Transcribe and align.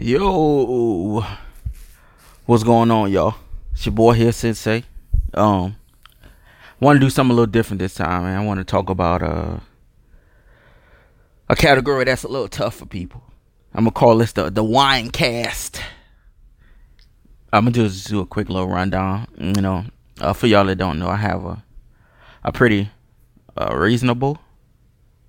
Yo, 0.00 1.24
what's 2.46 2.62
going 2.62 2.88
on, 2.88 3.10
y'all? 3.10 3.34
It's 3.72 3.84
your 3.84 3.92
boy 3.92 4.12
here, 4.12 4.30
Sensei. 4.30 4.84
Um, 5.34 5.74
want 6.78 6.94
to 6.94 7.00
do 7.04 7.10
something 7.10 7.32
a 7.32 7.34
little 7.34 7.50
different 7.50 7.80
this 7.80 7.94
time, 7.94 8.22
man. 8.22 8.38
I 8.38 8.44
want 8.44 8.60
to 8.60 8.64
talk 8.64 8.90
about 8.90 9.24
uh 9.24 9.58
a 11.48 11.56
category 11.56 12.04
that's 12.04 12.22
a 12.22 12.28
little 12.28 12.46
tough 12.46 12.76
for 12.76 12.86
people. 12.86 13.24
I'm 13.74 13.82
gonna 13.82 13.90
call 13.90 14.16
this 14.18 14.30
the 14.30 14.50
the 14.50 14.62
wine 14.62 15.10
cast. 15.10 15.80
I'm 17.52 17.64
gonna 17.64 17.72
just 17.72 18.06
do 18.06 18.20
a 18.20 18.26
quick 18.26 18.48
little 18.48 18.68
rundown. 18.68 19.26
You 19.36 19.60
know, 19.60 19.84
uh, 20.20 20.32
for 20.32 20.46
y'all 20.46 20.66
that 20.66 20.76
don't 20.76 21.00
know, 21.00 21.08
I 21.08 21.16
have 21.16 21.44
a 21.44 21.64
a 22.44 22.52
pretty 22.52 22.92
uh, 23.56 23.74
reasonable 23.76 24.38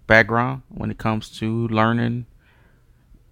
background 0.05 0.61
when 0.67 0.91
it 0.91 0.99
comes 0.99 1.27
to 1.39 1.67
learning 1.69 2.27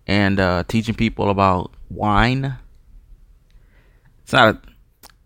and 0.07 0.39
uh, 0.39 0.63
teaching 0.67 0.95
people 0.95 1.29
about 1.29 1.71
wine. 1.89 2.55
It's 4.23 4.33
not. 4.33 4.55
A, 4.55 4.59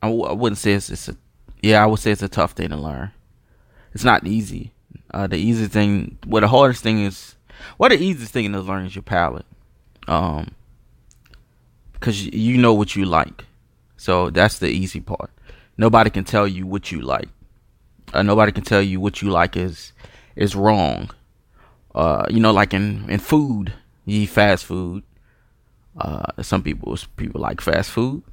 I, 0.03 0.07
w- 0.07 0.25
I 0.25 0.33
wouldn't 0.33 0.57
say 0.57 0.73
it's, 0.73 0.89
it's 0.89 1.07
a. 1.07 1.15
Yeah, 1.61 1.83
I 1.83 1.85
would 1.85 1.99
say 1.99 2.11
it's 2.11 2.23
a 2.23 2.27
tough 2.27 2.53
thing 2.53 2.69
to 2.69 2.75
learn. 2.75 3.11
It's 3.93 4.03
not 4.03 4.25
easy. 4.25 4.73
Uh, 5.13 5.27
the 5.27 5.37
easiest 5.37 5.71
thing, 5.71 6.17
well, 6.25 6.41
the 6.41 6.47
hardest 6.47 6.81
thing 6.81 7.03
is, 7.03 7.35
well, 7.77 7.89
the 7.89 7.97
easiest 8.01 8.33
thing 8.33 8.51
to 8.51 8.61
learn 8.61 8.85
is 8.85 8.95
your 8.95 9.03
palate. 9.03 9.45
Um, 10.07 10.55
because 11.93 12.25
you 12.25 12.57
know 12.57 12.73
what 12.73 12.95
you 12.95 13.05
like, 13.05 13.45
so 13.95 14.31
that's 14.31 14.57
the 14.57 14.69
easy 14.69 14.99
part. 14.99 15.29
Nobody 15.77 16.09
can 16.09 16.23
tell 16.23 16.47
you 16.47 16.65
what 16.65 16.91
you 16.91 17.01
like. 17.01 17.29
Uh, 18.11 18.23
nobody 18.23 18.51
can 18.51 18.63
tell 18.63 18.81
you 18.81 18.99
what 18.99 19.21
you 19.21 19.29
like 19.29 19.55
is 19.55 19.93
is 20.35 20.55
wrong. 20.55 21.11
Uh, 21.93 22.25
you 22.29 22.39
know, 22.39 22.51
like 22.51 22.73
in 22.73 23.07
in 23.09 23.19
food, 23.19 23.73
you 24.05 24.21
eat 24.21 24.27
fast 24.27 24.65
food. 24.65 25.03
Uh, 25.97 26.41
some 26.41 26.63
people 26.63 26.97
people 27.17 27.41
like 27.41 27.61
fast 27.61 27.91
food, 27.91 28.23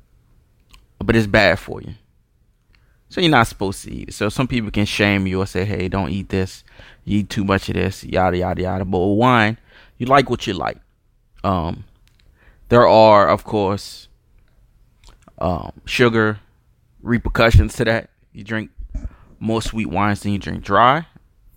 but 0.98 1.16
it's 1.16 1.26
bad 1.26 1.58
for 1.58 1.82
you. 1.82 1.94
So 3.08 3.20
you're 3.20 3.30
not 3.30 3.46
supposed 3.46 3.84
to 3.84 3.92
eat. 3.92 4.12
So 4.12 4.28
some 4.28 4.46
people 4.46 4.70
can 4.70 4.84
shame 4.84 5.26
you 5.26 5.40
or 5.40 5.46
say, 5.46 5.64
"Hey, 5.64 5.88
don't 5.88 6.10
eat 6.10 6.28
this. 6.28 6.62
You 7.04 7.20
eat 7.20 7.30
too 7.30 7.44
much 7.44 7.68
of 7.68 7.74
this." 7.74 8.04
Yada 8.04 8.36
yada 8.36 8.62
yada. 8.62 8.84
But 8.84 8.98
wine, 8.98 9.58
you 9.96 10.06
like 10.06 10.30
what 10.30 10.46
you 10.46 10.54
like. 10.54 10.78
Um, 11.42 11.84
there 12.68 12.86
are, 12.86 13.28
of 13.28 13.44
course, 13.44 14.08
um, 15.38 15.72
sugar 15.84 16.40
repercussions 17.02 17.74
to 17.76 17.84
that. 17.86 18.10
You 18.32 18.44
drink 18.44 18.70
more 19.40 19.62
sweet 19.62 19.86
wines 19.86 20.20
than 20.20 20.32
you 20.32 20.38
drink 20.38 20.62
dry. 20.62 21.06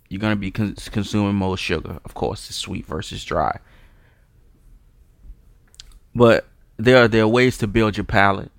You're 0.08 0.20
gonna 0.20 0.36
be 0.36 0.50
con- 0.50 0.76
consuming 0.90 1.34
more 1.34 1.56
sugar. 1.56 2.00
Of 2.04 2.14
course, 2.14 2.48
it's 2.48 2.56
sweet 2.56 2.86
versus 2.86 3.24
dry. 3.24 3.58
But 6.14 6.46
there 6.76 7.04
are 7.04 7.08
there 7.08 7.22
are 7.22 7.28
ways 7.28 7.58
to 7.58 7.66
build 7.66 7.96
your 7.96 8.04
palate. 8.04 8.50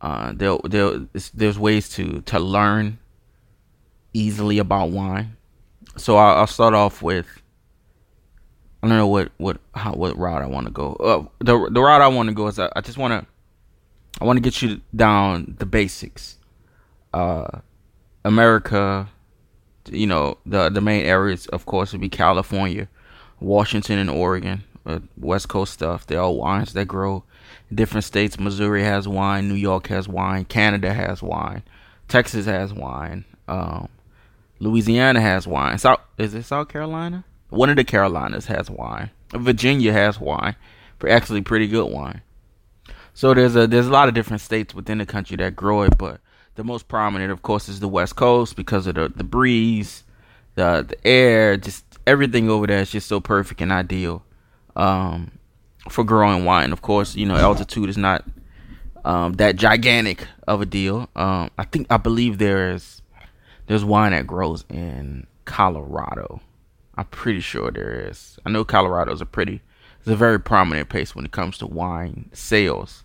Uh, 0.00 0.32
there 0.34 0.58
there 0.64 1.06
there's 1.32 1.58
ways 1.58 1.88
to 1.90 2.20
to 2.22 2.38
learn 2.38 2.98
easily 4.12 4.58
about 4.58 4.90
wine. 4.90 5.36
So 5.96 6.16
I'll, 6.16 6.38
I'll 6.38 6.46
start 6.46 6.74
off 6.74 7.02
with 7.02 7.26
I 8.82 8.88
don't 8.88 8.98
know 8.98 9.06
what 9.06 9.32
what 9.38 9.58
how, 9.74 9.92
what 9.92 10.18
route 10.18 10.42
I 10.42 10.46
want 10.46 10.66
to 10.66 10.72
go. 10.72 10.92
Uh, 10.94 11.24
the 11.38 11.70
the 11.70 11.80
route 11.80 12.02
I 12.02 12.08
want 12.08 12.28
to 12.28 12.34
go 12.34 12.48
is 12.48 12.58
I, 12.58 12.70
I 12.76 12.82
just 12.82 12.98
want 12.98 13.12
to 13.12 13.26
I 14.20 14.26
want 14.26 14.36
to 14.36 14.42
get 14.42 14.60
you 14.60 14.82
down 14.94 15.56
the 15.58 15.64
basics. 15.66 16.36
Uh, 17.14 17.60
America, 18.24 19.08
you 19.90 20.06
know 20.06 20.36
the 20.44 20.68
the 20.68 20.82
main 20.82 21.06
areas 21.06 21.46
of 21.46 21.64
course 21.64 21.92
would 21.92 22.02
be 22.02 22.10
California, 22.10 22.88
Washington, 23.40 23.98
and 23.98 24.10
Oregon. 24.10 24.64
Uh, 24.86 25.00
West 25.16 25.48
Coast 25.48 25.72
stuff. 25.72 26.06
They're 26.06 26.20
all 26.20 26.36
wines 26.36 26.72
that 26.74 26.86
grow 26.86 27.24
different 27.72 28.04
states. 28.04 28.38
Missouri 28.38 28.82
has 28.82 29.08
wine. 29.08 29.48
New 29.48 29.54
York 29.54 29.88
has 29.88 30.08
wine. 30.08 30.44
Canada 30.44 30.92
has 30.92 31.22
wine. 31.22 31.62
Texas 32.08 32.46
has 32.46 32.72
wine. 32.72 33.24
Um, 33.48 33.88
Louisiana 34.58 35.20
has 35.20 35.46
wine. 35.46 35.78
South 35.78 36.00
is 36.18 36.34
it 36.34 36.44
South 36.44 36.68
Carolina? 36.68 37.24
One 37.50 37.70
of 37.70 37.76
the 37.76 37.84
Carolinas 37.84 38.46
has 38.46 38.70
wine. 38.70 39.10
Virginia 39.32 39.92
has 39.92 40.20
wine, 40.20 40.56
actually 41.08 41.42
pretty 41.42 41.66
good 41.66 41.90
wine. 41.90 42.22
So 43.14 43.34
there's 43.34 43.56
a 43.56 43.66
there's 43.66 43.86
a 43.86 43.90
lot 43.90 44.08
of 44.08 44.14
different 44.14 44.40
states 44.40 44.74
within 44.74 44.98
the 44.98 45.06
country 45.06 45.36
that 45.38 45.56
grow 45.56 45.82
it, 45.82 45.98
but 45.98 46.20
the 46.54 46.64
most 46.64 46.88
prominent, 46.88 47.32
of 47.32 47.42
course, 47.42 47.68
is 47.68 47.80
the 47.80 47.88
West 47.88 48.16
Coast 48.16 48.56
because 48.56 48.86
of 48.86 48.94
the 48.94 49.08
the 49.08 49.24
breeze, 49.24 50.04
the 50.54 50.84
the 50.86 51.06
air, 51.06 51.56
just 51.56 51.84
everything 52.06 52.48
over 52.48 52.66
there 52.66 52.80
is 52.80 52.90
just 52.90 53.08
so 53.08 53.20
perfect 53.20 53.60
and 53.60 53.72
ideal 53.72 54.22
um, 54.76 55.30
for 55.88 56.04
growing 56.04 56.44
wine. 56.44 56.72
Of 56.72 56.82
course, 56.82 57.14
you 57.14 57.26
know 57.26 57.36
altitude 57.36 57.88
is 57.88 57.98
not 57.98 58.24
um, 59.04 59.34
that 59.34 59.56
gigantic 59.56 60.26
of 60.46 60.60
a 60.60 60.66
deal. 60.66 61.08
Um, 61.14 61.50
I 61.58 61.64
think 61.64 61.86
I 61.90 61.96
believe 61.96 62.38
there's 62.38 63.02
there's 63.66 63.84
wine 63.84 64.12
that 64.12 64.26
grows 64.26 64.64
in 64.68 65.26
Colorado. 65.44 66.40
I'm 66.96 67.06
pretty 67.06 67.40
sure 67.40 67.70
there 67.70 68.08
is. 68.08 68.38
I 68.46 68.50
know 68.50 68.64
Colorado's 68.64 69.20
a 69.20 69.26
pretty 69.26 69.60
it's 69.98 70.08
a 70.08 70.16
very 70.16 70.38
prominent 70.38 70.88
place 70.88 71.14
when 71.14 71.24
it 71.24 71.32
comes 71.32 71.58
to 71.58 71.66
wine 71.66 72.30
sales. 72.32 73.04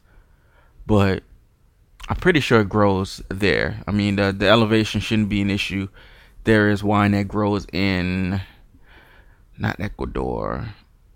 But 0.85 1.23
I'm 2.07 2.17
pretty 2.17 2.39
sure 2.39 2.61
it 2.61 2.69
grows 2.69 3.21
there. 3.29 3.81
I 3.87 3.91
mean 3.91 4.15
the 4.15 4.31
the 4.31 4.47
elevation 4.47 5.01
shouldn't 5.01 5.29
be 5.29 5.41
an 5.41 5.49
issue. 5.49 5.87
There 6.43 6.69
is 6.69 6.83
wine 6.83 7.11
that 7.11 7.27
grows 7.27 7.67
in 7.73 8.41
not 9.57 9.79
Ecuador. 9.79 10.73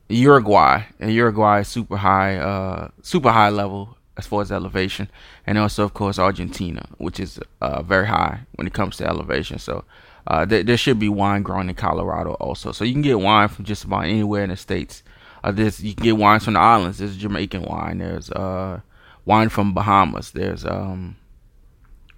Uruguay. 0.09 0.83
And 0.99 1.11
Uruguay 1.11 1.61
is 1.61 1.67
super 1.67 1.97
high, 1.97 2.37
uh, 2.37 2.89
super 3.01 3.31
high 3.31 3.49
level 3.49 3.97
as 4.17 4.27
far 4.27 4.41
as 4.41 4.51
elevation, 4.51 5.09
and 5.47 5.57
also 5.57 5.83
of 5.83 5.93
course 5.93 6.19
Argentina, 6.19 6.85
which 6.97 7.19
is 7.19 7.39
uh, 7.61 7.81
very 7.81 8.07
high 8.07 8.41
when 8.55 8.67
it 8.67 8.73
comes 8.73 8.97
to 8.97 9.07
elevation. 9.07 9.57
So 9.57 9.85
uh, 10.27 10.45
there, 10.45 10.63
there 10.63 10.77
should 10.77 10.99
be 10.99 11.09
wine 11.09 11.41
grown 11.41 11.69
in 11.69 11.75
Colorado 11.75 12.33
also. 12.35 12.71
So 12.71 12.83
you 12.83 12.93
can 12.93 13.01
get 13.01 13.19
wine 13.19 13.47
from 13.47 13.65
just 13.65 13.83
about 13.83 14.05
anywhere 14.05 14.43
in 14.43 14.51
the 14.51 14.57
states. 14.57 15.03
Uh, 15.43 15.51
this 15.51 15.79
you 15.79 15.93
can 15.95 16.03
get 16.03 16.17
wines 16.17 16.45
from 16.45 16.53
the 16.53 16.59
islands. 16.59 16.99
There's 16.99 17.17
Jamaican 17.17 17.63
wine. 17.63 17.97
There's 17.97 18.29
uh, 18.31 18.81
wine 19.25 19.49
from 19.49 19.73
Bahamas. 19.73 20.31
There's 20.31 20.63
um, 20.63 21.17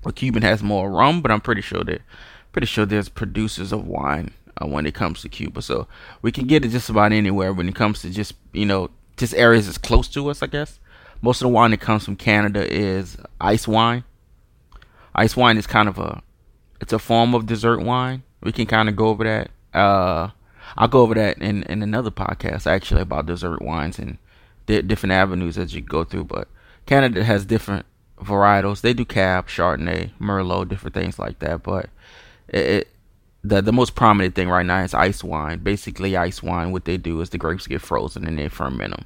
well, 0.04 0.12
Cuban 0.12 0.44
has 0.44 0.62
more 0.62 0.92
rum, 0.92 1.22
but 1.22 1.32
I'm 1.32 1.42
pretty 1.42 1.62
sure 1.62 1.84
that 1.84 2.02
pretty 2.52 2.68
sure 2.68 2.86
there's 2.86 3.10
producers 3.10 3.72
of 3.72 3.88
wine 3.88 4.32
uh, 4.62 4.68
when 4.68 4.86
it 4.86 4.94
comes 4.94 5.22
to 5.22 5.30
Cuba. 5.30 5.62
So 5.62 5.88
we 6.22 6.32
can 6.32 6.48
get 6.48 6.66
it 6.66 6.70
just 6.70 6.90
about 6.90 7.12
anywhere 7.12 7.54
when 7.54 7.68
it 7.68 7.76
comes 7.76 8.02
to 8.02 8.10
just 8.10 8.34
you 8.54 8.66
know 8.66 8.90
just 9.18 9.34
areas 9.36 9.66
that's 9.66 9.78
close 9.78 10.08
to 10.10 10.30
us. 10.30 10.42
I 10.42 10.48
guess 10.48 10.80
most 11.22 11.42
of 11.42 11.46
the 11.46 11.54
wine 11.54 11.72
that 11.72 11.82
comes 11.82 12.06
from 12.06 12.16
Canada 12.16 12.72
is 12.72 13.18
ice 13.40 13.68
wine. 13.68 14.04
Ice 15.14 15.36
wine 15.36 15.58
is 15.58 15.68
kind 15.68 15.88
of 15.88 15.98
a 15.98 16.22
it's 16.82 16.94
a 16.94 17.00
form 17.00 17.34
of 17.34 17.46
dessert 17.46 17.82
wine. 17.82 18.24
We 18.42 18.52
can 18.52 18.66
kind 18.66 18.90
of 18.90 18.96
go 18.96 19.08
over 19.08 19.24
that. 19.24 19.52
Uh, 19.78 20.30
I'll 20.78 20.88
go 20.88 21.02
over 21.02 21.14
that 21.16 21.38
in, 21.40 21.64
in 21.64 21.82
another 21.82 22.12
podcast 22.12 22.68
actually 22.68 23.02
about 23.02 23.26
dessert 23.26 23.62
wines 23.62 23.98
and 23.98 24.18
di- 24.66 24.82
different 24.82 25.14
avenues 25.14 25.56
that 25.56 25.74
you 25.74 25.82
go 25.82 26.04
through. 26.04 26.26
But 26.26 26.48
Canada 26.86 27.24
has 27.24 27.46
different 27.46 27.86
varietals. 28.20 28.82
They 28.82 28.94
do 28.94 29.06
Cab, 29.06 29.48
Chardonnay, 29.48 30.12
Merlot, 30.20 30.70
different 30.70 30.94
things 30.94 31.18
like 31.18 31.40
that. 31.40 31.64
But 31.64 31.90
it, 32.48 32.66
it 32.66 32.95
the 33.48 33.62
the 33.62 33.72
most 33.72 33.96
prominent 33.96 34.36
thing 34.36 34.50
right 34.50 34.66
now 34.66 34.82
is 34.82 34.94
ice 34.94 35.24
wine. 35.24 35.60
Basically, 35.60 36.18
ice 36.18 36.42
wine. 36.42 36.72
What 36.72 36.86
they 36.86 36.98
do 36.98 37.22
is 37.22 37.30
the 37.30 37.38
grapes 37.38 37.68
get 37.68 37.82
frozen 37.82 38.26
and 38.28 38.38
they 38.38 38.50
ferment 38.50 38.96
them. 38.96 39.06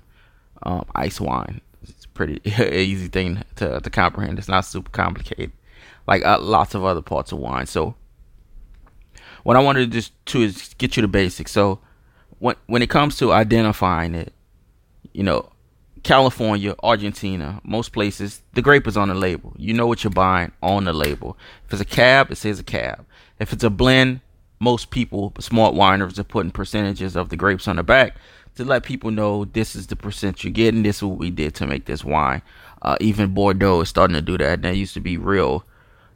Um, 0.64 0.86
ice 0.96 1.20
wine. 1.20 1.62
It's 1.84 2.06
pretty 2.06 2.42
easy 2.46 3.08
thing 3.08 3.44
to 3.58 3.80
to 3.82 3.90
comprehend. 3.90 4.40
It's 4.40 4.48
not 4.48 4.62
super 4.62 4.90
complicated, 4.92 5.52
like 6.08 6.26
uh, 6.26 6.40
lots 6.40 6.74
of 6.74 6.86
other 6.86 7.02
parts 7.02 7.32
of 7.32 7.40
wine. 7.40 7.66
So, 7.66 7.96
what 9.44 9.58
I 9.58 9.60
wanted 9.60 9.92
to 9.92 9.98
just 9.98 10.14
to 10.28 10.42
is 10.42 10.74
get 10.78 10.96
you 10.96 11.02
the 11.02 11.08
basics. 11.08 11.52
So, 11.52 11.80
when 12.40 12.56
when 12.68 12.82
it 12.82 12.90
comes 12.90 13.18
to 13.18 13.34
identifying 13.34 14.16
it, 14.16 14.34
you 15.12 15.24
know, 15.24 15.52
California, 16.04 16.76
Argentina, 16.82 17.60
most 17.64 17.92
places, 17.92 18.42
the 18.54 18.62
grape 18.62 18.88
is 18.88 18.96
on 18.96 19.10
the 19.10 19.16
label. 19.16 19.54
You 19.58 19.74
know 19.74 19.88
what 19.88 20.04
you're 20.04 20.12
buying 20.12 20.54
on 20.64 20.86
the 20.86 20.94
label. 20.94 21.38
If 21.66 21.74
it's 21.74 21.82
a 21.82 21.86
cab, 21.86 22.32
it 22.32 22.38
says 22.38 22.60
a 22.60 22.64
cab. 22.64 23.06
If 23.40 23.54
it's 23.54 23.64
a 23.64 23.70
blend, 23.70 24.22
most 24.60 24.90
people, 24.92 25.34
smart 25.40 25.74
wineries, 25.74 26.20
are 26.20 26.24
putting 26.24 26.52
percentages 26.52 27.16
of 27.16 27.30
the 27.30 27.38
grapes 27.38 27.68
on 27.68 27.78
the 27.78 27.84
back 27.84 28.16
to 28.56 28.66
let 28.66 28.84
people 28.84 29.10
know 29.10 29.46
this 29.46 29.76
is 29.76 29.88
the 29.88 29.96
percent 29.96 30.44
you're 30.44 30.52
getting. 30.52 30.84
This 30.84 30.98
is 30.98 31.04
what 31.04 31.18
we 31.18 31.30
did 31.30 31.56
to 31.56 31.68
make 31.68 31.86
this 31.86 32.04
wine. 32.04 32.42
Uh, 32.82 32.98
even 33.00 33.34
Bordeaux 33.34 33.82
is 33.82 33.90
starting 33.90 34.16
to 34.16 34.22
do 34.22 34.38
that. 34.38 34.62
That 34.62 34.76
used 34.76 34.94
to 34.96 35.00
be 35.00 35.18
real, 35.18 35.64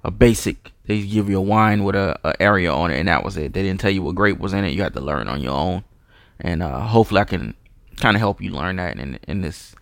a 0.04 0.12
basic. 0.12 0.72
They 0.86 1.02
give 1.02 1.30
you 1.30 1.38
a 1.38 1.42
wine 1.42 1.84
with 1.84 1.96
a, 1.96 2.20
a, 2.24 2.42
area 2.42 2.72
on 2.74 2.92
it, 2.92 3.00
and 3.00 3.08
that 3.08 3.24
was 3.24 3.38
it. 3.38 3.54
They 3.54 3.64
didn't 3.64 3.80
tell 3.80 3.92
you 3.92 4.04
what 4.04 4.16
grape 4.16 4.40
was 4.40 4.54
in 4.54 4.66
it. 4.66 4.74
You 4.74 4.84
had 4.84 4.94
to 4.94 5.02
learn 5.02 5.28
on 5.28 5.42
your 5.42 5.54
own. 5.54 5.84
And 6.40 6.62
uh, 6.62 6.82
hopefully, 6.82 7.22
I 7.22 7.26
can 7.26 7.54
kind 7.98 8.18
of 8.18 8.20
help 8.20 8.42
you 8.42 8.52
learn 8.52 8.76
that 8.78 9.00
in 9.00 9.20
in 9.28 9.42
this 9.42 9.76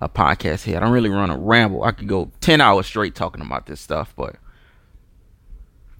uh, 0.00 0.08
podcast 0.08 0.64
here. 0.64 0.76
I 0.76 0.80
don't 0.80 0.92
really 0.92 1.10
run 1.10 1.30
a 1.30 1.38
ramble. 1.38 1.84
I 1.84 1.92
could 1.92 2.08
go 2.08 2.32
ten 2.40 2.60
hours 2.60 2.86
straight 2.86 3.14
talking 3.14 3.42
about 3.42 3.66
this 3.66 3.80
stuff, 3.80 4.12
but 4.16 4.36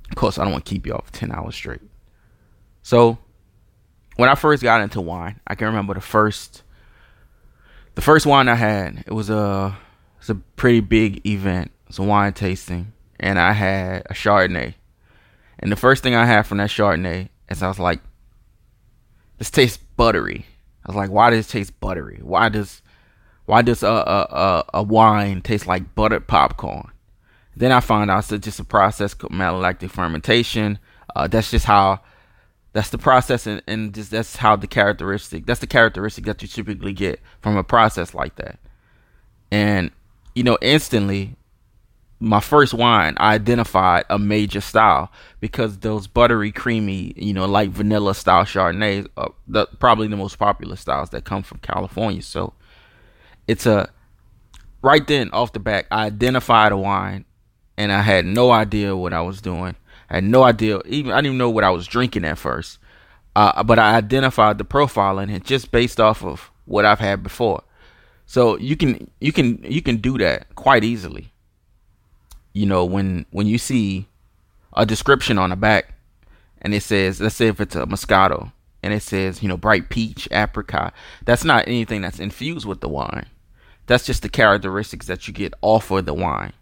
of 0.08 0.16
course, 0.16 0.38
I 0.38 0.44
don't 0.44 0.52
want 0.52 0.64
to 0.64 0.70
keep 0.70 0.86
you 0.86 0.94
off 0.94 1.12
ten 1.12 1.30
hours 1.30 1.54
straight. 1.54 1.82
So, 2.90 3.18
when 4.16 4.28
I 4.28 4.34
first 4.34 4.64
got 4.64 4.80
into 4.80 5.00
wine, 5.00 5.38
I 5.46 5.54
can 5.54 5.68
remember 5.68 5.94
the 5.94 6.00
first 6.00 6.64
the 7.94 8.02
first 8.02 8.26
wine 8.26 8.48
I 8.48 8.56
had, 8.56 9.04
it 9.06 9.12
was 9.12 9.30
a 9.30 9.78
it's 10.18 10.28
a 10.28 10.34
pretty 10.34 10.80
big 10.80 11.24
event. 11.24 11.70
It's 11.86 12.00
a 12.00 12.02
wine 12.02 12.32
tasting, 12.32 12.92
and 13.20 13.38
I 13.38 13.52
had 13.52 14.06
a 14.10 14.14
Chardonnay. 14.14 14.74
And 15.60 15.70
the 15.70 15.76
first 15.76 16.02
thing 16.02 16.16
I 16.16 16.26
had 16.26 16.48
from 16.48 16.58
that 16.58 16.70
Chardonnay 16.70 17.28
is 17.48 17.62
I 17.62 17.68
was 17.68 17.78
like, 17.78 18.00
this 19.38 19.52
tastes 19.52 19.78
buttery. 19.96 20.46
I 20.84 20.88
was 20.88 20.96
like, 20.96 21.10
why 21.10 21.30
does 21.30 21.46
it 21.46 21.50
taste 21.50 21.78
buttery? 21.78 22.18
Why 22.20 22.48
does 22.48 22.82
why 23.44 23.62
does 23.62 23.84
a 23.84 23.88
a, 23.88 24.26
a, 24.32 24.64
a 24.74 24.82
wine 24.82 25.42
taste 25.42 25.68
like 25.68 25.94
buttered 25.94 26.26
popcorn? 26.26 26.90
Then 27.54 27.70
I 27.70 27.78
found 27.78 28.10
out 28.10 28.32
it's 28.32 28.44
just 28.44 28.58
a 28.58 28.64
process 28.64 29.14
called 29.14 29.32
malolactic 29.32 29.90
fermentation. 29.90 30.80
Uh, 31.14 31.28
that's 31.28 31.52
just 31.52 31.66
how 31.66 32.00
that's 32.72 32.90
the 32.90 32.98
process 32.98 33.46
and, 33.46 33.62
and 33.66 33.94
just 33.94 34.10
that's 34.10 34.36
how 34.36 34.56
the 34.56 34.66
characteristic 34.66 35.46
that's 35.46 35.60
the 35.60 35.66
characteristic 35.66 36.24
that 36.24 36.40
you 36.42 36.48
typically 36.48 36.92
get 36.92 37.20
from 37.40 37.56
a 37.56 37.64
process 37.64 38.14
like 38.14 38.36
that. 38.36 38.58
And 39.50 39.90
you 40.34 40.44
know, 40.44 40.58
instantly 40.62 41.36
my 42.20 42.40
first 42.40 42.74
wine, 42.74 43.14
I 43.16 43.34
identified 43.34 44.04
a 44.10 44.18
major 44.18 44.60
style 44.60 45.10
because 45.40 45.78
those 45.78 46.06
buttery, 46.06 46.52
creamy, 46.52 47.14
you 47.16 47.32
know, 47.32 47.46
like 47.46 47.70
vanilla 47.70 48.14
style 48.14 48.44
Chardonnays 48.44 49.08
are 49.16 49.32
the, 49.48 49.66
probably 49.78 50.06
the 50.06 50.18
most 50.18 50.38
popular 50.38 50.76
styles 50.76 51.10
that 51.10 51.24
come 51.24 51.42
from 51.42 51.58
California. 51.58 52.22
So 52.22 52.52
it's 53.48 53.64
a 53.64 53.88
right 54.82 55.06
then 55.06 55.30
off 55.30 55.54
the 55.54 55.60
back, 55.60 55.86
I 55.90 56.06
identified 56.06 56.72
a 56.72 56.76
wine 56.76 57.24
and 57.78 57.90
I 57.90 58.02
had 58.02 58.26
no 58.26 58.50
idea 58.50 58.94
what 58.94 59.14
I 59.14 59.22
was 59.22 59.40
doing. 59.40 59.74
I 60.10 60.16
had 60.16 60.24
no 60.24 60.42
idea, 60.42 60.80
even 60.86 61.12
I 61.12 61.16
didn't 61.16 61.26
even 61.26 61.38
know 61.38 61.50
what 61.50 61.64
I 61.64 61.70
was 61.70 61.86
drinking 61.86 62.24
at 62.24 62.38
first. 62.38 62.78
Uh, 63.36 63.62
but 63.62 63.78
I 63.78 63.94
identified 63.94 64.58
the 64.58 64.64
profile 64.64 65.18
in 65.20 65.30
it 65.30 65.44
just 65.44 65.70
based 65.70 66.00
off 66.00 66.24
of 66.24 66.50
what 66.64 66.84
I've 66.84 66.98
had 66.98 67.22
before. 67.22 67.62
So 68.26 68.58
you 68.58 68.76
can 68.76 69.10
you 69.20 69.32
can 69.32 69.62
you 69.62 69.82
can 69.82 69.96
do 69.96 70.18
that 70.18 70.54
quite 70.56 70.84
easily. 70.84 71.32
You 72.52 72.66
know, 72.66 72.84
when 72.84 73.26
when 73.30 73.46
you 73.46 73.58
see 73.58 74.06
a 74.72 74.84
description 74.84 75.38
on 75.38 75.50
the 75.50 75.56
back 75.56 75.94
and 76.62 76.74
it 76.74 76.82
says, 76.82 77.20
let's 77.20 77.36
say 77.36 77.48
if 77.48 77.60
it's 77.60 77.76
a 77.76 77.86
Moscato 77.86 78.52
and 78.82 78.92
it 78.92 79.02
says, 79.02 79.42
you 79.42 79.48
know, 79.48 79.56
bright 79.56 79.90
peach, 79.90 80.28
apricot, 80.30 80.92
that's 81.24 81.44
not 81.44 81.66
anything 81.66 82.02
that's 82.02 82.20
infused 82.20 82.66
with 82.66 82.80
the 82.80 82.88
wine. 82.88 83.26
That's 83.86 84.06
just 84.06 84.22
the 84.22 84.28
characteristics 84.28 85.06
that 85.06 85.26
you 85.26 85.34
get 85.34 85.54
off 85.62 85.90
of 85.90 86.06
the 86.06 86.14
wine. 86.14 86.52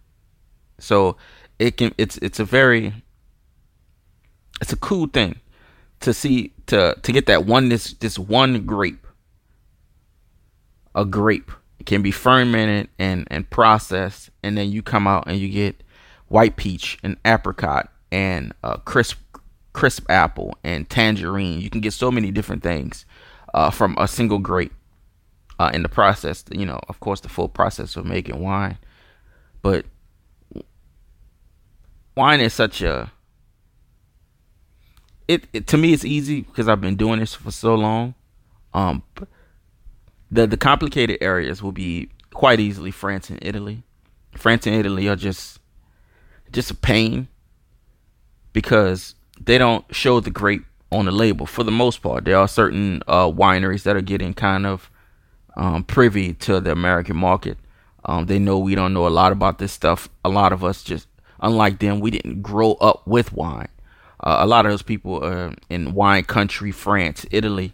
So 0.78 1.16
it 1.58 1.76
can 1.76 1.94
it's 1.98 2.18
it's 2.18 2.40
a 2.40 2.44
very 2.44 2.94
it's 4.68 4.74
a 4.74 4.76
cool 4.76 5.06
thing 5.06 5.40
to 6.00 6.12
see 6.12 6.52
to 6.66 6.94
to 7.02 7.10
get 7.10 7.24
that 7.24 7.46
one 7.46 7.70
this 7.70 7.94
this 7.94 8.18
one 8.18 8.66
grape. 8.66 9.06
A 10.94 11.06
grape. 11.06 11.50
It 11.78 11.86
can 11.86 12.02
be 12.02 12.10
fermented 12.10 12.90
and 12.98 13.26
and 13.30 13.48
processed 13.48 14.28
and 14.42 14.58
then 14.58 14.70
you 14.70 14.82
come 14.82 15.06
out 15.06 15.24
and 15.26 15.38
you 15.38 15.48
get 15.48 15.82
white 16.26 16.56
peach 16.56 16.98
and 17.02 17.16
apricot 17.24 17.90
and 18.12 18.52
uh, 18.62 18.76
crisp 18.76 19.16
crisp 19.72 20.04
apple 20.10 20.54
and 20.62 20.86
tangerine. 20.90 21.62
You 21.62 21.70
can 21.70 21.80
get 21.80 21.94
so 21.94 22.10
many 22.10 22.30
different 22.30 22.62
things 22.62 23.06
uh, 23.54 23.70
from 23.70 23.96
a 23.96 24.06
single 24.06 24.38
grape 24.38 24.74
uh, 25.58 25.70
in 25.72 25.82
the 25.82 25.88
process 25.88 26.44
you 26.50 26.66
know 26.66 26.78
of 26.90 27.00
course 27.00 27.20
the 27.20 27.30
full 27.30 27.48
process 27.48 27.96
of 27.96 28.04
making 28.04 28.38
wine. 28.38 28.76
But 29.62 29.86
wine 32.14 32.40
is 32.40 32.52
such 32.52 32.82
a 32.82 33.10
it, 35.28 35.46
it, 35.52 35.66
to 35.68 35.76
me 35.76 35.92
it's 35.92 36.04
easy 36.04 36.40
because 36.40 36.68
I've 36.68 36.80
been 36.80 36.96
doing 36.96 37.20
this 37.20 37.34
for 37.34 37.50
so 37.50 37.74
long. 37.74 38.14
Um, 38.74 39.02
the 40.30 40.46
the 40.46 40.56
complicated 40.56 41.18
areas 41.20 41.62
will 41.62 41.72
be 41.72 42.08
quite 42.32 42.60
easily 42.60 42.90
France 42.90 43.30
and 43.30 43.38
Italy. 43.42 43.82
France 44.32 44.66
and 44.66 44.74
Italy 44.74 45.08
are 45.08 45.16
just 45.16 45.60
just 46.50 46.70
a 46.70 46.74
pain 46.74 47.28
because 48.52 49.14
they 49.40 49.58
don't 49.58 49.84
show 49.94 50.20
the 50.20 50.30
grape 50.30 50.64
on 50.90 51.04
the 51.04 51.12
label 51.12 51.46
for 51.46 51.62
the 51.62 51.70
most 51.70 52.02
part. 52.02 52.24
There 52.24 52.36
are 52.36 52.48
certain 52.48 53.02
uh, 53.06 53.26
wineries 53.26 53.82
that 53.82 53.96
are 53.96 54.00
getting 54.00 54.32
kind 54.32 54.66
of 54.66 54.90
um, 55.56 55.84
privy 55.84 56.32
to 56.34 56.60
the 56.60 56.72
American 56.72 57.16
market. 57.16 57.58
Um, 58.04 58.26
they 58.26 58.38
know 58.38 58.58
we 58.58 58.74
don't 58.74 58.94
know 58.94 59.06
a 59.06 59.10
lot 59.10 59.32
about 59.32 59.58
this 59.58 59.72
stuff. 59.72 60.08
A 60.24 60.28
lot 60.28 60.52
of 60.52 60.64
us 60.64 60.82
just 60.82 61.08
unlike 61.40 61.78
them, 61.78 62.00
we 62.00 62.10
didn't 62.10 62.42
grow 62.42 62.72
up 62.74 63.06
with 63.06 63.32
wine. 63.32 63.68
Uh, 64.28 64.44
a 64.44 64.46
lot 64.46 64.66
of 64.66 64.72
those 64.72 64.82
people 64.82 65.24
are 65.24 65.54
in 65.70 65.94
wine 65.94 66.22
country, 66.22 66.70
France, 66.70 67.24
Italy. 67.30 67.72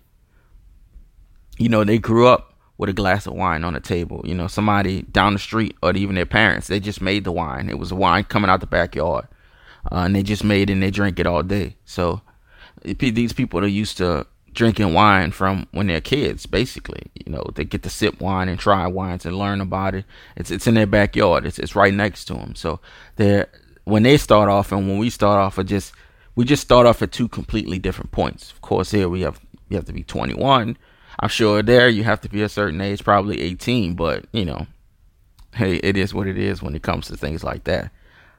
You 1.59 1.69
know, 1.69 1.83
they 1.83 1.99
grew 1.99 2.29
up 2.29 2.55
with 2.79 2.89
a 2.89 2.93
glass 2.93 3.27
of 3.27 3.33
wine 3.33 3.65
on 3.65 3.73
the 3.73 3.81
table. 3.81 4.23
You 4.25 4.37
know, 4.37 4.47
somebody 4.47 5.03
down 5.03 5.33
the 5.33 5.41
street 5.41 5.75
or 5.83 5.91
even 5.97 6.15
their 6.15 6.27
parents, 6.27 6.69
they 6.69 6.79
just 6.79 7.01
made 7.01 7.25
the 7.25 7.33
wine. 7.33 7.69
It 7.69 7.81
was 7.81 7.93
wine 7.93 8.23
coming 8.23 8.51
out 8.51 8.61
the 8.61 8.69
backyard. 8.69 9.27
Uh, 9.91 10.03
and 10.05 10.15
they 10.15 10.23
just 10.23 10.45
made 10.45 10.71
it 10.71 10.75
and 10.75 10.83
they 10.83 10.93
drink 10.93 11.19
it 11.19 11.27
all 11.27 11.43
day. 11.43 11.75
So 11.87 12.21
these 12.85 13.33
people 13.33 13.65
are 13.65 13.67
used 13.67 13.97
to 13.97 14.25
drinking 14.53 14.95
wine 14.95 15.33
from 15.33 15.67
when 15.73 15.89
they're 15.89 16.01
kids, 16.01 16.47
basically. 16.47 17.03
You 17.27 17.33
know, 17.33 17.45
they 17.57 17.65
get 17.65 17.83
to 17.83 17.91
sip 17.91 18.21
wine 18.21 18.49
and 18.49 18.61
try 18.61 18.87
wines 18.87 19.27
and 19.27 19.37
learn 19.37 19.61
about 19.61 19.97
it. 19.97 20.05
It's 20.37 20.53
it's 20.53 20.69
in 20.69 20.75
their 20.75 20.87
backyard. 20.87 21.47
It's 21.47 21.59
it's 21.59 21.75
right 21.75 21.93
next 21.93 22.27
to 22.27 22.35
them. 22.35 22.55
So 22.55 22.79
they're 23.17 23.49
when 23.83 24.05
they 24.05 24.19
start 24.19 24.49
off 24.49 24.71
and 24.71 24.89
when 24.89 24.99
we 24.99 25.11
start 25.11 25.41
off, 25.41 25.59
are 25.59 25.65
just 25.65 25.93
we 26.35 26.45
just 26.45 26.63
start 26.63 26.87
off 26.87 27.03
at 27.03 27.13
two 27.13 27.29
completely 27.29 27.79
different 27.79 28.11
points. 28.11 28.51
Of 28.53 28.61
course, 28.61 28.91
here 28.91 29.09
we 29.09 29.23
have 29.23 29.41
you 29.69 29.77
have 29.77 29.87
to 29.87 29.93
be 29.93 30.03
21. 30.03 30.77
I'm 31.21 31.29
sure 31.29 31.63
there 31.63 31.89
you 31.89 32.05
have 32.05 32.21
to 32.23 32.29
be 32.29 32.43
a 32.43 32.49
certain 32.49 32.81
age, 32.81 33.05
probably 33.05 33.41
18. 33.41 33.95
But 33.95 34.27
you 34.33 34.45
know, 34.45 34.67
hey, 35.55 35.77
it 35.77 35.97
is 35.97 36.13
what 36.13 36.27
it 36.27 36.39
is 36.39 36.63
when 36.63 36.75
it 36.75 36.83
comes 36.83 37.07
to 37.09 37.17
things 37.17 37.45
like 37.45 37.65
that. 37.65 37.91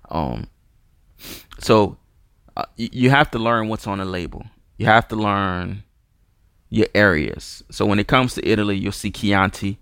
Um, 0.09 0.47
so 1.59 1.97
uh, 2.57 2.65
you 2.75 3.09
have 3.09 3.31
to 3.31 3.39
learn 3.39 3.69
what's 3.69 3.87
on 3.87 3.99
the 3.99 4.05
label. 4.05 4.45
You 4.77 4.85
have 4.87 5.07
to 5.09 5.15
learn 5.15 5.83
your 6.69 6.87
areas. 6.93 7.63
So 7.71 7.85
when 7.85 7.99
it 7.99 8.07
comes 8.07 8.35
to 8.35 8.47
Italy, 8.47 8.77
you'll 8.77 8.91
see 8.91 9.11
Chianti, 9.11 9.77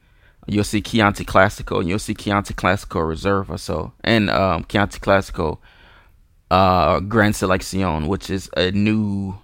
you'll 0.47 0.63
see 0.63 0.81
Chianti 0.81 1.25
Classico, 1.25 1.79
and 1.79 1.89
you'll 1.89 1.99
see 1.99 2.13
Chianti 2.13 2.53
Classico 2.53 3.01
Reserva. 3.01 3.59
So 3.59 3.93
and 4.03 4.29
um, 4.29 4.65
Chianti 4.65 4.99
Classico 4.99 5.57
uh, 6.53 6.99
Gran 6.99 7.33
Selection, 7.33 8.07
which 8.07 8.29
is 8.29 8.47
a 8.55 8.69
new. 8.69 9.35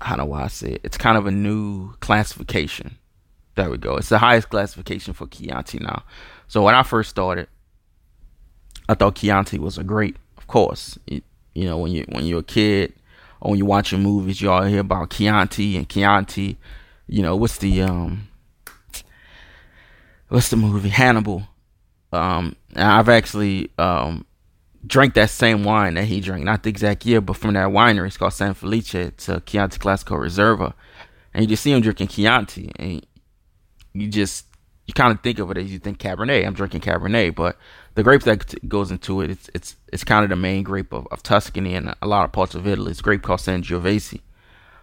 I 0.00 0.08
don't 0.08 0.18
know 0.18 0.24
why 0.24 0.44
I 0.44 0.48
say 0.48 0.70
it. 0.72 0.80
It's 0.82 0.96
kind 0.96 1.18
of 1.18 1.26
a 1.26 1.30
new 1.30 1.92
classification. 2.00 2.96
There 3.54 3.68
we 3.68 3.76
go. 3.76 3.96
It's 3.96 4.08
the 4.08 4.16
highest 4.16 4.48
classification 4.48 5.12
for 5.12 5.26
Chianti 5.26 5.78
now. 5.78 6.04
So 6.48 6.62
when 6.62 6.74
I 6.74 6.82
first 6.82 7.10
started, 7.10 7.48
I 8.88 8.94
thought 8.94 9.16
Chianti 9.16 9.58
was 9.58 9.76
a 9.76 9.84
great. 9.84 10.16
Of 10.38 10.46
course, 10.46 10.98
you 11.06 11.20
know 11.54 11.76
when 11.76 11.92
you 11.92 12.06
when 12.08 12.24
you're 12.24 12.40
a 12.40 12.42
kid, 12.42 12.94
or 13.42 13.50
when 13.50 13.58
you're 13.58 13.68
watching 13.68 14.02
movies, 14.02 14.40
you 14.40 14.50
all 14.50 14.62
hear 14.62 14.80
about 14.80 15.10
Chianti 15.10 15.76
and 15.76 15.86
Chianti. 15.86 16.56
You 17.08 17.20
know, 17.20 17.36
what's 17.36 17.58
the 17.58 17.82
um 17.82 18.28
what's 20.28 20.48
the 20.48 20.56
movie? 20.56 20.88
Hannibal. 20.88 21.46
Um 22.10 22.56
I've 22.74 23.10
actually 23.10 23.70
um 23.76 24.24
drank 24.86 25.14
that 25.14 25.30
same 25.30 25.64
wine 25.64 25.94
that 25.94 26.04
he 26.04 26.20
drank, 26.20 26.44
not 26.44 26.62
the 26.62 26.70
exact 26.70 27.04
year, 27.04 27.20
but 27.20 27.36
from 27.36 27.54
that 27.54 27.68
winery. 27.68 28.06
It's 28.06 28.16
called 28.16 28.32
San 28.32 28.54
Felice. 28.54 28.94
A 28.94 29.40
Chianti 29.40 29.78
Classico 29.78 30.18
Reserva. 30.18 30.74
And 31.32 31.44
you 31.44 31.48
just 31.48 31.62
see 31.62 31.72
him 31.72 31.80
drinking 31.80 32.08
Chianti 32.08 32.72
and 32.76 33.06
you 33.92 34.08
just 34.08 34.46
you 34.86 34.94
kind 34.94 35.12
of 35.12 35.22
think 35.22 35.38
of 35.38 35.50
it 35.52 35.56
as 35.56 35.72
you 35.72 35.78
think 35.78 35.98
Cabernet. 35.98 36.44
I'm 36.44 36.54
drinking 36.54 36.80
Cabernet, 36.80 37.34
but 37.36 37.56
the 37.94 38.02
grape 38.02 38.22
that 38.22 38.68
goes 38.68 38.90
into 38.90 39.20
it, 39.20 39.30
it's 39.30 39.50
it's 39.54 39.76
it's 39.92 40.04
kind 40.04 40.24
of 40.24 40.30
the 40.30 40.36
main 40.36 40.64
grape 40.64 40.92
of, 40.92 41.06
of 41.10 41.22
Tuscany 41.22 41.74
and 41.74 41.94
a 42.02 42.06
lot 42.06 42.24
of 42.24 42.32
parts 42.32 42.54
of 42.54 42.66
Italy. 42.66 42.90
It's 42.90 43.00
a 43.00 43.02
grape 43.02 43.22
called 43.22 43.40
Sangiovese. 43.40 44.20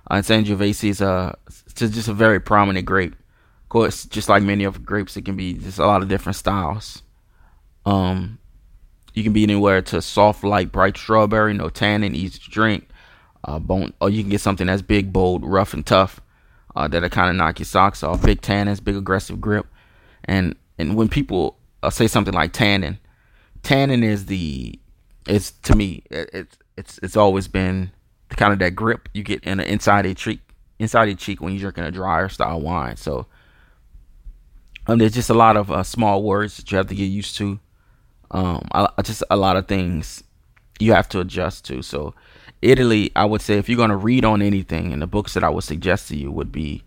Uh, 0.09 0.15
and 0.15 0.25
Sangiovese 0.25 0.89
is 0.89 1.01
a 1.01 1.37
it's 1.47 1.73
just 1.73 2.07
a 2.07 2.13
very 2.13 2.39
prominent 2.39 2.85
grape. 2.85 3.13
Of 3.13 3.69
course, 3.69 4.05
just 4.05 4.29
like 4.29 4.43
many 4.43 4.63
of 4.63 4.85
grapes, 4.85 5.17
it 5.17 5.25
can 5.25 5.35
be 5.35 5.53
just 5.53 5.79
a 5.79 5.85
lot 5.85 6.01
of 6.01 6.07
different 6.07 6.37
styles. 6.37 7.03
Um, 7.85 8.39
you 9.17 9.23
can 9.23 9.33
be 9.33 9.41
anywhere 9.41 9.81
to 9.81 9.99
soft, 9.99 10.43
light, 10.43 10.71
bright 10.71 10.95
strawberry, 10.95 11.51
no 11.51 11.69
tannin, 11.69 12.13
easy 12.13 12.37
to 12.37 12.49
drink. 12.51 12.87
Uh, 13.43 13.57
bone, 13.57 13.91
or 13.99 14.11
you 14.11 14.21
can 14.21 14.29
get 14.29 14.41
something 14.41 14.67
that's 14.67 14.83
big, 14.83 15.11
bold, 15.11 15.43
rough, 15.43 15.73
and 15.73 15.85
tough. 15.85 16.21
Uh, 16.75 16.87
that'll 16.87 17.09
kind 17.09 17.31
of 17.31 17.35
knock 17.35 17.57
your 17.57 17.65
socks 17.65 18.03
off. 18.03 18.21
Big 18.21 18.41
tannins, 18.41 18.83
big 18.83 18.95
aggressive 18.95 19.41
grip, 19.41 19.65
and 20.25 20.55
and 20.77 20.95
when 20.95 21.09
people 21.09 21.57
uh, 21.81 21.89
say 21.89 22.07
something 22.07 22.33
like 22.33 22.53
tannin, 22.53 22.99
tannin 23.63 24.03
is 24.03 24.27
the 24.27 24.77
it's 25.27 25.51
to 25.63 25.75
me 25.75 26.03
it, 26.11 26.29
it's 26.33 26.57
it's 26.77 26.99
it's 27.01 27.17
always 27.17 27.47
been 27.47 27.91
the 28.29 28.35
kind 28.35 28.53
of 28.53 28.59
that 28.59 28.75
grip 28.75 29.09
you 29.15 29.23
get 29.23 29.43
in 29.43 29.57
the 29.57 29.71
inside 29.71 30.05
a 30.05 30.13
cheek 30.13 30.41
inside 30.77 31.09
a 31.09 31.15
cheek 31.15 31.41
when 31.41 31.53
you're 31.53 31.71
drinking 31.71 31.85
a 31.85 31.91
drier 31.91 32.29
style 32.29 32.61
wine. 32.61 32.97
So 32.97 33.25
um, 34.85 34.99
there's 34.99 35.13
just 35.13 35.31
a 35.31 35.35
lot 35.35 35.57
of 35.57 35.71
uh, 35.71 35.81
small 35.81 36.21
words 36.21 36.57
that 36.57 36.71
you 36.71 36.77
have 36.77 36.87
to 36.87 36.95
get 36.95 37.05
used 37.05 37.35
to. 37.37 37.59
Um, 38.31 38.67
I, 38.71 38.89
just 39.03 39.23
a 39.29 39.37
lot 39.37 39.55
of 39.55 39.67
things 39.67 40.23
you 40.79 40.93
have 40.93 41.09
to 41.09 41.19
adjust 41.19 41.65
to. 41.65 41.81
So 41.81 42.13
Italy, 42.61 43.11
I 43.15 43.25
would 43.25 43.41
say 43.41 43.57
if 43.57 43.69
you're 43.69 43.77
going 43.77 43.89
to 43.89 43.97
read 43.97 44.25
on 44.25 44.41
anything, 44.41 44.91
and 44.91 45.01
the 45.01 45.07
books 45.07 45.33
that 45.33 45.43
I 45.43 45.49
would 45.49 45.63
suggest 45.63 46.07
to 46.09 46.17
you 46.17 46.31
would 46.31 46.51
be 46.51 46.83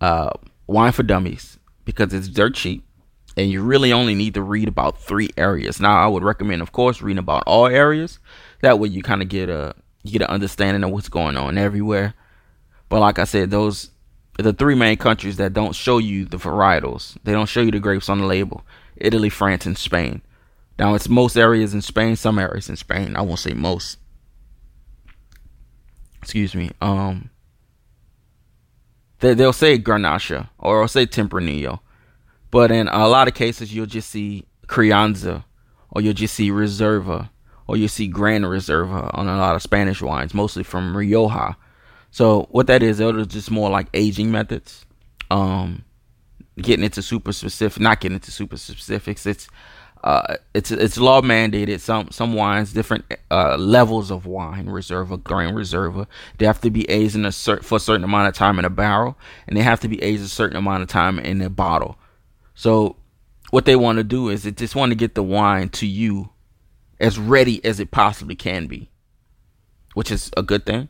uh, 0.00 0.30
Wine 0.66 0.92
for 0.92 1.02
Dummies 1.02 1.58
because 1.84 2.12
it's 2.12 2.28
dirt 2.28 2.54
cheap 2.54 2.84
and 3.38 3.50
you 3.50 3.62
really 3.62 3.92
only 3.92 4.14
need 4.14 4.34
to 4.34 4.42
read 4.42 4.66
about 4.68 5.00
three 5.00 5.30
areas. 5.36 5.80
Now, 5.80 5.96
I 5.96 6.08
would 6.08 6.24
recommend, 6.24 6.60
of 6.60 6.72
course, 6.72 7.00
reading 7.00 7.18
about 7.18 7.44
all 7.46 7.66
areas. 7.66 8.18
That 8.62 8.80
way, 8.80 8.88
you 8.88 9.02
kind 9.02 9.22
of 9.22 9.28
get 9.28 9.48
a 9.48 9.74
you 10.02 10.12
get 10.12 10.22
an 10.22 10.28
understanding 10.28 10.82
of 10.84 10.90
what's 10.90 11.08
going 11.08 11.36
on 11.36 11.56
everywhere. 11.56 12.14
But 12.88 13.00
like 13.00 13.18
I 13.18 13.24
said, 13.24 13.50
those 13.50 13.90
the 14.38 14.52
three 14.52 14.74
main 14.74 14.96
countries 14.96 15.36
that 15.36 15.52
don't 15.52 15.74
show 15.74 15.98
you 15.98 16.24
the 16.24 16.36
varietals. 16.36 17.16
They 17.22 17.32
don't 17.32 17.48
show 17.48 17.60
you 17.60 17.70
the 17.70 17.80
grapes 17.80 18.08
on 18.08 18.18
the 18.18 18.26
label. 18.26 18.64
Italy, 19.00 19.28
France, 19.28 19.66
and 19.66 19.76
Spain. 19.76 20.22
Now 20.78 20.94
it's 20.94 21.08
most 21.08 21.36
areas 21.36 21.74
in 21.74 21.82
Spain, 21.82 22.16
some 22.16 22.38
areas 22.38 22.68
in 22.68 22.76
Spain. 22.76 23.16
I 23.16 23.22
won't 23.22 23.40
say 23.40 23.52
most. 23.52 23.98
Excuse 26.22 26.54
me. 26.54 26.70
Um 26.80 27.30
they 29.20 29.34
they'll 29.34 29.52
say 29.52 29.78
Garnacha 29.78 30.48
or 30.58 30.80
they'll 30.80 30.88
say 30.88 31.06
Tempranillo. 31.06 31.80
But 32.50 32.70
in 32.70 32.88
a 32.88 33.08
lot 33.08 33.28
of 33.28 33.34
cases 33.34 33.74
you'll 33.74 33.86
just 33.86 34.10
see 34.10 34.44
Crianza 34.66 35.44
or 35.90 36.00
you'll 36.00 36.12
just 36.12 36.34
see 36.34 36.50
Reserva 36.50 37.30
or 37.66 37.76
you'll 37.76 37.88
see 37.88 38.06
Gran 38.06 38.42
Reserva 38.42 39.10
on 39.14 39.26
a 39.26 39.36
lot 39.36 39.56
of 39.56 39.62
Spanish 39.62 40.00
wines, 40.00 40.32
mostly 40.32 40.62
from 40.62 40.96
Rioja 40.96 41.56
so 42.10 42.48
what 42.50 42.66
that 42.68 42.82
is, 42.82 42.98
those 42.98 43.16
are 43.16 43.24
just 43.24 43.50
more 43.50 43.70
like 43.70 43.88
aging 43.94 44.30
methods. 44.30 44.86
Um, 45.30 45.84
getting 46.62 46.84
into 46.84 47.02
super 47.02 47.32
specific, 47.32 47.80
not 47.80 48.00
getting 48.00 48.16
into 48.16 48.30
super 48.30 48.56
specifics. 48.56 49.26
It's 49.26 49.48
uh, 50.04 50.36
it's 50.54 50.70
it's 50.70 50.98
law 50.98 51.20
mandated. 51.20 51.80
Some 51.80 52.10
some 52.10 52.34
wines, 52.34 52.72
different 52.72 53.04
uh, 53.30 53.56
levels 53.56 54.10
of 54.10 54.26
wine, 54.26 54.66
reserva, 54.66 55.22
gran 55.22 55.54
reserva, 55.54 56.06
they 56.38 56.46
have 56.46 56.60
to 56.60 56.70
be 56.70 56.88
aged 56.90 57.16
in 57.16 57.24
a 57.24 57.30
cert- 57.30 57.64
for 57.64 57.76
a 57.76 57.80
certain 57.80 58.04
amount 58.04 58.28
of 58.28 58.34
time 58.34 58.58
in 58.58 58.64
a 58.64 58.70
barrel, 58.70 59.18
and 59.46 59.56
they 59.56 59.62
have 59.62 59.80
to 59.80 59.88
be 59.88 60.02
aged 60.02 60.22
a 60.22 60.28
certain 60.28 60.56
amount 60.56 60.82
of 60.82 60.88
time 60.88 61.18
in 61.18 61.40
a 61.42 61.50
bottle. 61.50 61.98
So 62.54 62.96
what 63.50 63.64
they 63.64 63.76
want 63.76 63.98
to 63.98 64.04
do 64.04 64.28
is 64.28 64.42
they 64.42 64.50
just 64.50 64.76
want 64.76 64.90
to 64.90 64.96
get 64.96 65.14
the 65.14 65.22
wine 65.22 65.68
to 65.70 65.86
you 65.86 66.30
as 67.00 67.18
ready 67.18 67.64
as 67.64 67.80
it 67.80 67.90
possibly 67.90 68.34
can 68.34 68.66
be, 68.66 68.90
which 69.94 70.10
is 70.10 70.30
a 70.36 70.42
good 70.42 70.66
thing. 70.66 70.88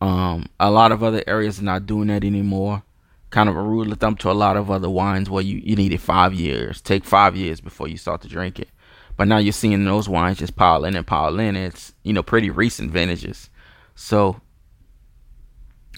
Um, 0.00 0.46
a 0.60 0.70
lot 0.70 0.92
of 0.92 1.02
other 1.02 1.22
areas 1.26 1.60
are 1.60 1.64
not 1.64 1.86
doing 1.86 2.08
that 2.08 2.24
anymore. 2.24 2.83
Kind 3.34 3.48
of 3.48 3.56
a 3.56 3.62
rule 3.62 3.90
of 3.90 3.98
thumb 3.98 4.14
to 4.18 4.30
a 4.30 4.32
lot 4.32 4.56
of 4.56 4.70
other 4.70 4.88
wines 4.88 5.28
where 5.28 5.42
you, 5.42 5.60
you 5.64 5.74
needed 5.74 6.00
five 6.00 6.32
years. 6.32 6.80
Take 6.80 7.04
five 7.04 7.34
years 7.34 7.60
before 7.60 7.88
you 7.88 7.96
start 7.96 8.20
to 8.20 8.28
drink 8.28 8.60
it. 8.60 8.68
But 9.16 9.26
now 9.26 9.38
you're 9.38 9.52
seeing 9.52 9.84
those 9.84 10.08
wines 10.08 10.38
just 10.38 10.54
pile 10.54 10.84
in 10.84 10.94
and 10.94 11.04
pile 11.04 11.40
in. 11.40 11.56
It's, 11.56 11.94
you 12.04 12.12
know, 12.12 12.22
pretty 12.22 12.50
recent 12.50 12.92
vintages. 12.92 13.50
So, 13.96 14.40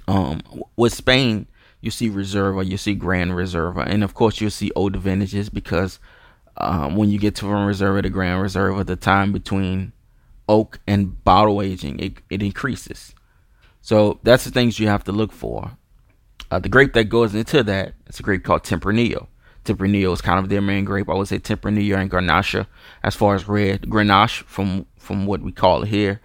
um, 0.08 0.40
with 0.76 0.94
Spain, 0.94 1.46
you 1.82 1.90
see 1.90 2.08
Reserva, 2.08 2.66
you 2.66 2.78
see 2.78 2.94
Grand 2.94 3.32
Reserva, 3.32 3.86
and 3.86 4.02
of 4.02 4.14
course 4.14 4.40
you'll 4.40 4.50
see 4.50 4.72
older 4.74 4.98
vintages 4.98 5.50
because 5.50 6.00
um, 6.56 6.96
when 6.96 7.10
you 7.10 7.18
get 7.18 7.34
to 7.34 7.40
from 7.42 7.68
Reserva 7.68 8.02
to 8.02 8.08
Grand 8.08 8.42
Reserva, 8.42 8.86
the 8.86 8.96
time 8.96 9.32
between 9.32 9.92
oak 10.48 10.80
and 10.86 11.22
bottle 11.22 11.60
aging 11.60 11.98
it, 11.98 12.14
it 12.30 12.42
increases. 12.42 13.14
So 13.82 14.20
that's 14.22 14.44
the 14.44 14.50
things 14.50 14.78
you 14.78 14.88
have 14.88 15.04
to 15.04 15.12
look 15.12 15.32
for. 15.32 15.76
Uh, 16.50 16.58
the 16.58 16.68
grape 16.68 16.92
that 16.92 17.04
goes 17.04 17.34
into 17.34 17.62
that 17.62 17.94
is 18.06 18.20
a 18.20 18.22
grape 18.22 18.44
called 18.44 18.62
Tempranillo. 18.62 19.26
Tempranillo 19.64 20.12
is 20.12 20.20
kind 20.20 20.38
of 20.38 20.48
their 20.48 20.60
main 20.60 20.84
grape. 20.84 21.08
I 21.08 21.14
would 21.14 21.28
say 21.28 21.38
Tempranillo 21.38 21.96
and 21.96 22.10
Garnacha 22.10 22.66
as 23.02 23.14
far 23.14 23.34
as 23.34 23.48
red. 23.48 23.82
Grenache 23.82 24.44
from 24.44 24.86
from 24.96 25.26
what 25.26 25.42
we 25.42 25.52
call 25.52 25.82
it 25.82 25.88
here. 25.88 26.20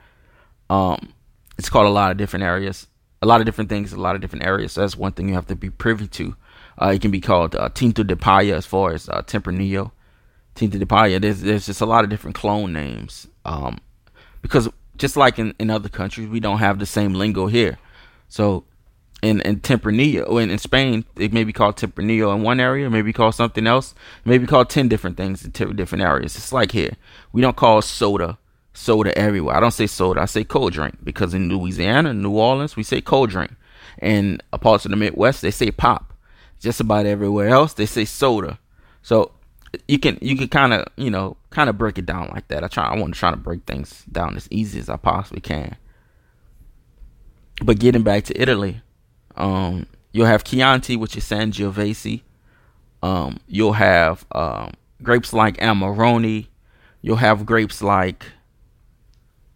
Um, 0.70 1.14
it's 1.58 1.70
called 1.70 1.88
a 1.88 1.92
lot 1.92 2.12
of 2.12 2.18
different 2.18 2.44
areas, 2.44 2.88
a 3.22 3.28
lot 3.28 3.42
of 3.42 3.46
different 3.46 3.70
things, 3.70 3.94
a 3.94 4.00
lot 4.00 4.16
of 4.16 4.22
different 4.22 4.46
areas. 4.46 4.74
So 4.74 4.82
that's 4.82 4.96
one 4.96 5.12
thing 5.12 5.30
you 5.30 5.36
have 5.36 5.48
to 5.48 5.56
be 5.56 5.70
privy 5.70 6.08
to. 6.08 6.36
Uh, 6.82 6.94
it 6.96 7.02
can 7.02 7.12
be 7.12 7.20
called 7.20 7.56
uh, 7.56 7.70
Tinto 7.70 8.04
de 8.04 8.16
Paya 8.16 8.54
as 8.54 8.66
far 8.66 8.94
as 8.94 9.10
uh, 9.10 9.22
Tempranillo. 9.24 9.92
Tinto 10.56 10.78
de 10.78 10.86
Paya. 10.86 11.20
There's 11.20 11.42
there's 11.42 11.66
just 11.66 11.82
a 11.82 11.86
lot 11.86 12.04
of 12.04 12.10
different 12.10 12.36
clone 12.36 12.74
names. 12.74 13.28
Um, 13.46 13.80
because 14.42 14.70
just 14.98 15.18
like 15.18 15.40
in, 15.40 15.56
in 15.60 15.70
other 15.70 15.90
countries, 15.90 16.28
we 16.28 16.40
don't 16.40 16.60
have 16.60 16.80
the 16.80 16.86
same 16.86 17.14
lingo 17.14 17.48
here. 17.48 17.80
So 18.28 18.66
in, 19.22 19.42
in 19.42 19.60
Tempranillo, 19.60 20.42
in, 20.42 20.50
in 20.50 20.58
Spain, 20.58 21.06
it 21.16 21.32
may 21.32 21.44
be 21.44 21.54
called 21.54 21.78
Tempranillo 21.78 22.36
in 22.36 22.42
one 22.42 22.60
area, 22.60 22.90
maybe 22.90 23.14
called 23.14 23.36
something 23.36 23.68
else, 23.68 23.94
maybe 24.26 24.48
called 24.48 24.70
10 24.70 24.88
different 24.88 25.18
things 25.18 25.46
in 25.46 25.52
different 25.76 26.04
areas. 26.04 26.36
It's 26.36 26.52
like 26.52 26.72
here. 26.72 26.94
We 27.32 27.42
don't 27.42 27.56
call 27.56 27.82
soda 27.82 28.38
soda 28.74 29.18
everywhere. 29.18 29.56
I 29.56 29.60
don't 29.60 29.72
say 29.72 29.88
soda, 29.88 30.22
I 30.22 30.26
say 30.26 30.44
cold 30.44 30.74
drink 30.74 30.98
because 31.04 31.34
in 31.34 31.50
Louisiana, 31.50 32.14
New 32.14 32.32
Orleans, 32.32 32.76
we 32.76 32.84
say 32.84 33.02
cold 33.02 33.30
drink. 33.30 33.52
And 34.00 34.42
parts 34.62 34.86
of 34.86 34.92
the 34.92 34.98
Midwest, 34.98 35.42
they 35.42 35.52
say 35.52 35.72
pop. 35.72 36.14
Just 36.60 36.80
about 36.80 37.06
everywhere 37.06 37.50
else, 37.50 37.74
they 37.74 37.86
say 37.86 38.06
soda. 38.06 38.60
So 39.02 39.32
you 39.88 40.00
can 40.00 40.18
you 40.22 40.38
can 40.38 40.48
kind 40.48 40.74
of 40.74 40.86
you 40.96 41.10
know 41.10 41.38
kind 41.50 41.70
of 41.70 41.78
break 41.78 41.98
it 41.98 42.06
down 42.06 42.30
like 42.34 42.48
that. 42.50 42.64
I 42.64 42.68
try 42.68 42.86
I 42.86 42.98
want 43.00 43.14
to 43.14 43.20
try 43.20 43.32
to 43.32 43.38
break 43.38 43.66
things 43.66 44.06
down 44.12 44.36
as 44.38 44.48
easy 44.52 44.80
as 44.80 44.90
I 44.90 44.98
possibly 44.98 45.42
can. 45.42 45.76
But 47.64 47.80
getting 47.80 48.04
back 48.04 48.26
to 48.26 48.42
Italy, 48.42 48.82
um, 49.42 49.88
you'll 50.14 50.28
have 50.28 50.44
Chianti, 50.44 50.96
which 50.96 51.18
is 51.18 51.26
Sangiovese. 51.26 52.22
Um, 53.04 53.40
you'll 53.48 53.74
have 53.74 54.26
um, 54.32 54.72
grapes 55.02 55.34
like 55.34 55.58
Amarone. 55.58 56.48
You'll 57.02 57.16
have 57.18 57.46
grapes 57.46 57.82
like, 57.82 58.26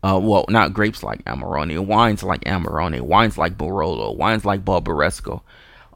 uh, 0.04 0.20
well, 0.22 0.46
not 0.50 0.74
grapes 0.74 1.04
like 1.04 1.24
Amarone, 1.26 1.86
wines 1.86 2.24
like 2.24 2.42
Amarone, 2.42 3.02
wines 3.02 3.38
like 3.38 3.58
Barolo, 3.58 4.18
wines 4.18 4.44
like 4.44 4.66
Barbaresco. 4.66 5.42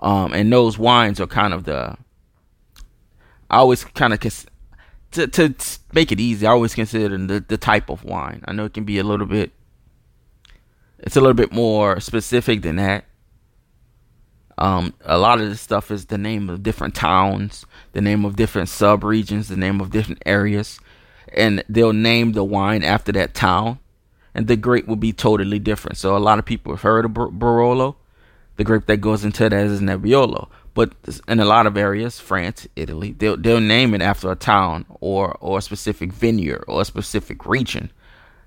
Um, 0.02 0.34
and 0.34 0.54
those 0.54 0.78
wines 0.78 1.20
are 1.20 1.28
kind 1.28 1.54
of 1.54 1.64
the 1.64 1.98
I 3.50 3.58
always 3.58 3.84
kind 3.84 4.14
of 4.14 4.20
cons- 4.20 4.46
to 5.12 5.28
to 5.28 5.56
make 5.92 6.12
it 6.12 6.20
easy. 6.20 6.46
I 6.46 6.52
always 6.52 6.76
consider 6.76 7.18
the 7.18 7.44
the 7.46 7.58
type 7.58 7.90
of 7.90 8.04
wine. 8.04 8.44
I 8.48 8.54
know 8.54 8.66
it 8.66 8.74
can 8.74 8.84
be 8.84 9.00
a 9.00 9.04
little 9.04 9.26
bit. 9.26 9.52
It's 11.00 11.16
a 11.16 11.22
little 11.22 11.34
bit 11.34 11.52
more 11.52 12.00
specific 12.00 12.62
than 12.62 12.76
that. 12.76 13.06
Um, 14.60 14.94
a 15.06 15.18
lot 15.18 15.40
of 15.40 15.50
this 15.50 15.62
stuff 15.62 15.90
is 15.90 16.08
the 16.08 16.18
name 16.18 16.50
of 16.50 16.62
different 16.62 16.94
towns, 16.94 17.66
the 17.94 18.02
name 18.02 18.26
of 18.26 18.36
different 18.36 18.68
sub 18.68 19.06
regions, 19.06 19.48
the 19.48 19.56
name 19.56 19.80
of 19.80 19.90
different 19.90 20.22
areas, 20.26 20.82
and 21.34 21.64
they'll 21.70 21.94
name 21.94 22.34
the 22.34 22.44
wine 22.44 22.84
after 22.84 23.14
that 23.14 23.34
town, 23.34 23.80
and 24.36 24.48
the 24.48 24.58
grape 24.58 24.86
will 24.86 24.98
be 24.98 25.14
totally 25.14 25.60
different. 25.60 25.98
So 25.98 26.16
a 26.16 26.20
lot 26.20 26.40
of 26.40 26.46
people 26.46 26.74
have 26.74 26.82
heard 26.82 27.06
of 27.06 27.12
Barolo. 27.12 27.96
The 28.58 28.66
grape 28.66 28.86
that 28.88 28.98
goes 28.98 29.24
into 29.24 29.48
that 29.48 29.54
is 29.54 29.80
Nebbiolo. 29.80 30.50
But 30.74 30.92
in 31.30 31.40
a 31.40 31.46
lot 31.46 31.66
of 31.66 31.78
areas, 31.78 32.20
France, 32.20 32.68
Italy, 32.76 33.14
they'll 33.14 33.38
they'll 33.38 33.62
name 33.62 33.94
it 33.94 34.02
after 34.02 34.30
a 34.30 34.36
town 34.36 34.86
or 35.00 35.38
or 35.40 35.60
a 35.60 35.62
specific 35.62 36.12
vineyard 36.12 36.66
or 36.68 36.82
a 36.82 36.86
specific 36.86 37.46
region, 37.46 37.94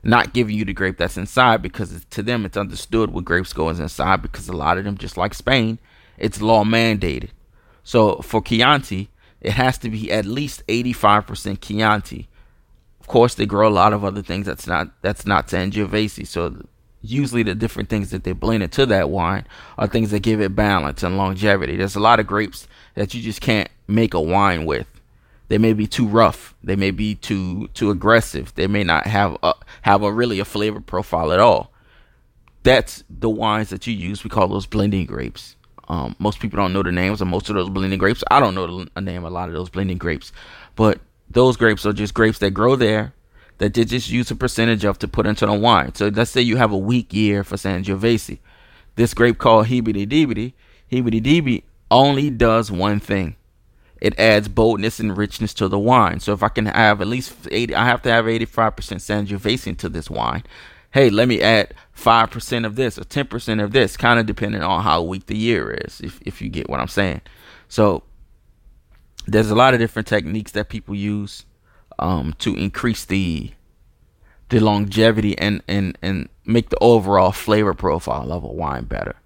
not 0.03 0.35
giving 0.35 0.57
you 0.57 0.67
the 0.67 0.75
grape 0.75 0.99
that's 0.99 1.17
inside 1.17 1.63
because 1.63 2.05
to 2.11 2.23
them 2.23 2.45
it's 2.45 2.59
understood 2.59 3.11
what 3.11 3.25
grapes 3.25 3.55
goes 3.55 3.81
inside 3.81 4.21
because 4.21 4.51
a 4.51 4.53
lot 4.53 4.77
of 4.77 4.85
them, 4.85 4.99
just 4.99 5.17
like 5.17 5.33
Spain, 5.33 5.79
it's 6.23 6.41
law 6.41 6.65
mandated. 6.65 7.31
So 7.83 8.17
for 8.23 8.41
Chianti, 8.41 9.11
it 9.41 9.53
has 9.53 9.77
to 9.79 9.91
be 9.91 10.11
at 10.11 10.25
least 10.25 10.65
85% 10.69 11.61
Chianti. 11.61 12.29
Of 13.01 13.09
course, 13.09 13.35
they 13.35 13.45
grow 13.45 13.69
a 13.69 13.71
lot 13.71 13.93
of 13.93 14.05
other 14.05 14.23
things 14.23 14.47
that's 14.47 14.69
not 14.69 14.91
that's 15.03 15.27
not 15.27 15.49
Sangiovese. 15.49 16.27
So 16.27 16.65
usually 17.03 17.43
the 17.43 17.57
different 17.57 17.89
things 17.89 18.11
that 18.13 18.23
they 18.23 18.33
blend 18.33 18.63
into 18.63 18.87
that 18.87 19.11
wine 19.11 19.45
are 19.77 19.89
things 19.89 20.13
that 20.13 20.23
give 20.23 20.41
it 20.41 20.55
balance 20.55 21.03
and 21.03 21.17
longevity. 21.19 21.77
There's 21.77 21.97
a 21.97 22.01
lot 22.01 22.21
of 22.21 22.29
grapes 22.29 22.69
that 22.95 23.13
you 23.13 23.21
just 23.21 23.41
can't 23.41 23.69
make 23.89 24.15
a 24.15 24.21
wine 24.21 24.65
with. 24.65 24.87
They 25.49 25.59
may 25.59 25.73
be 25.73 25.89
too 25.89 26.07
rough. 26.07 26.55
They 26.63 26.77
may 26.77 26.93
be 26.93 27.17
too 27.17 27.67
too 27.75 27.91
aggressive. 27.91 28.55
They 28.55 28.69
may 28.69 28.85
not 28.85 29.09
have 29.09 29.37
a, 29.43 29.55
have 29.83 30.05
a 30.05 30.13
really 30.13 30.39
a 30.39 30.45
flavor 30.45 30.81
profile 30.81 31.33
at 31.33 31.41
all. 31.41 31.73
That's 32.63 33.03
the 33.11 33.29
wines 33.29 33.71
that 33.71 33.89
you 33.89 33.93
use. 33.93 34.23
We 34.23 34.31
call 34.31 34.47
those 34.47 34.67
blending 34.67 35.07
grapes. 35.07 35.57
Um, 35.93 36.17
most 36.19 36.41
people 36.41 36.57
don't 36.57 36.73
know 36.73 36.83
the 36.83 36.91
names 36.91 37.21
of 37.21 37.29
most 37.29 37.51
of 37.51 37.55
those 37.55 37.69
blending 37.69 37.99
grapes. 37.99 38.25
I 38.31 38.41
don't 38.41 38.55
know 38.55 38.87
the 38.95 39.01
name 39.03 39.27
of 39.27 39.31
a 39.31 39.35
lot 39.35 39.51
of 39.51 39.55
those 39.55 39.69
blending 39.69 39.99
grapes, 39.99 40.33
but 40.75 41.01
those 41.29 41.59
grapes 41.59 41.85
are 41.85 41.93
just 41.93 42.15
grapes 42.15 42.39
that 42.39 42.53
grow 42.53 42.77
there 42.77 43.13
that 43.59 43.75
they 43.75 43.85
just 43.85 44.09
use 44.09 44.31
a 44.31 44.35
percentage 44.35 44.87
of 44.87 44.99
to 45.01 45.07
put 45.07 45.27
into 45.27 45.45
the 45.45 45.53
wine. 45.53 45.95
So 45.95 46.09
let's 46.09 46.31
say 46.31 46.41
you 46.41 46.57
have 46.57 46.73
a 46.73 46.79
weak 46.79 47.13
year 47.13 47.45
for 47.45 47.57
Sangiovese. 47.57 48.39
This 48.97 49.13
grape 49.13 49.37
called 49.37 49.67
Hibidi 49.67 50.07
Dibidi, 50.07 50.55
Hibidi 50.91 51.23
Dibidi 51.23 51.63
only 51.91 52.31
does 52.31 52.73
one 52.73 52.99
thing. 52.99 53.37
It 54.01 54.19
adds 54.19 54.49
boldness 54.49 54.99
and 54.99 55.15
richness 55.15 55.53
to 55.55 55.69
the 55.69 55.79
wine. 55.79 56.21
So 56.21 56.33
if 56.33 56.43
I 56.43 56.49
can 56.49 56.67
have 56.67 57.03
at 57.03 57.07
least 57.07 57.35
80, 57.51 57.75
I 57.75 57.85
have 57.85 58.01
to 58.03 58.11
have 58.11 58.25
85% 58.25 58.73
Sangiovese 58.97 59.67
into 59.67 59.91
this 59.91 60.09
wine. 60.09 60.43
Hey, 60.93 61.09
let 61.11 61.27
me 61.27 61.41
add 61.41 61.75
5% 61.97 62.67
of 62.67 62.77
this 62.77 62.99
or 62.99 63.05
10% 63.05 63.63
of 63.63 63.73
this, 63.73 63.97
kind 63.97 64.21
of 64.21 64.27
depending 64.27 64.63
on 64.63 64.83
how 64.83 65.03
weak 65.03 65.27
the 65.27 65.37
year 65.37 65.71
is, 65.71 66.01
if, 66.01 66.21
if 66.23 66.43
you 66.43 66.49
get 66.49 66.69
what 66.69 66.81
I'm 66.81 66.89
saying. 66.89 67.23
So 67.69 68.03
there's 69.27 69.51
a 69.51 69.55
lot 69.55 69.75
of 69.75 69.81
different 69.81 70.07
techniques 70.07 70.53
that 70.53 70.69
people 70.69 70.95
use 70.95 71.47
um, 71.99 72.35
to 72.39 72.55
increase 72.55 73.05
the 73.05 73.53
the 74.49 74.61
longevity 74.61 75.37
and, 75.39 75.63
and, 75.67 75.97
and 76.03 76.29
make 76.45 76.69
the 76.69 76.77
overall 76.83 77.33
flavor 77.33 77.73
profile 77.73 78.31
of 78.31 78.45
a 78.45 78.49
wine 78.49 78.85
better. 78.85 79.17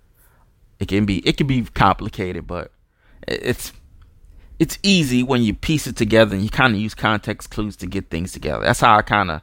It 0.79 0.87
can 0.87 1.05
be 1.05 1.19
it 1.27 1.37
can 1.37 1.49
be 1.49 1.63
complicated, 1.63 2.47
but 2.47 2.71
it's 3.27 3.73
it's 4.61 4.79
easy 4.85 5.25
when 5.25 5.43
you 5.43 5.53
piece 5.53 5.89
it 5.89 5.97
together 5.97 6.37
and 6.37 6.45
you 6.45 6.51
kind 6.51 6.75
of 6.75 6.81
use 6.81 6.95
context 6.95 7.51
clues 7.51 7.75
to 7.77 7.87
get 7.87 8.09
things 8.09 8.31
together. 8.31 8.65
That's 8.65 8.79
how 8.79 8.97
I 8.97 9.03
kind 9.03 9.31
of 9.33 9.43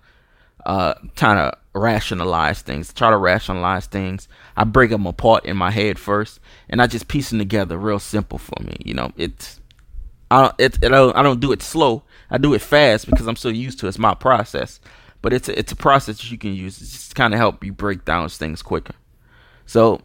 uh 0.65 0.93
kind 1.15 1.39
of 1.39 1.55
rationalize 1.73 2.61
things. 2.61 2.93
Try 2.93 3.09
to 3.09 3.17
rationalize 3.17 3.87
things. 3.87 4.27
I 4.55 4.63
break 4.63 4.91
them 4.91 5.05
apart 5.05 5.45
in 5.45 5.57
my 5.57 5.71
head 5.71 5.99
first, 5.99 6.39
and 6.69 6.81
I 6.81 6.87
just 6.87 7.07
piece 7.07 7.29
them 7.29 7.39
together 7.39 7.77
real 7.77 7.99
simple 7.99 8.37
for 8.37 8.61
me. 8.61 8.77
You 8.83 8.93
know, 8.93 9.11
it's 9.17 9.59
I 10.29 10.41
don't 10.41 10.55
it, 10.57 10.75
it 10.81 10.85
I 10.85 10.89
don't, 10.89 11.15
I 11.15 11.23
don't 11.23 11.39
do 11.39 11.51
it 11.51 11.61
slow. 11.61 12.03
I 12.29 12.37
do 12.37 12.53
it 12.53 12.61
fast 12.61 13.09
because 13.09 13.27
I'm 13.27 13.35
so 13.35 13.49
used 13.49 13.79
to 13.79 13.85
it. 13.85 13.89
It's 13.89 13.99
my 13.99 14.13
process. 14.13 14.79
But 15.21 15.31
it's 15.31 15.47
a, 15.47 15.57
it's 15.57 15.71
a 15.71 15.75
process 15.77 16.17
that 16.17 16.31
you 16.31 16.37
can 16.37 16.53
use. 16.53 16.81
It's 16.81 16.91
just 16.91 17.15
kind 17.15 17.33
of 17.33 17.39
help 17.39 17.63
you 17.63 17.71
break 17.71 18.03
down 18.03 18.27
things 18.27 18.61
quicker. 18.61 18.95
So, 19.65 20.01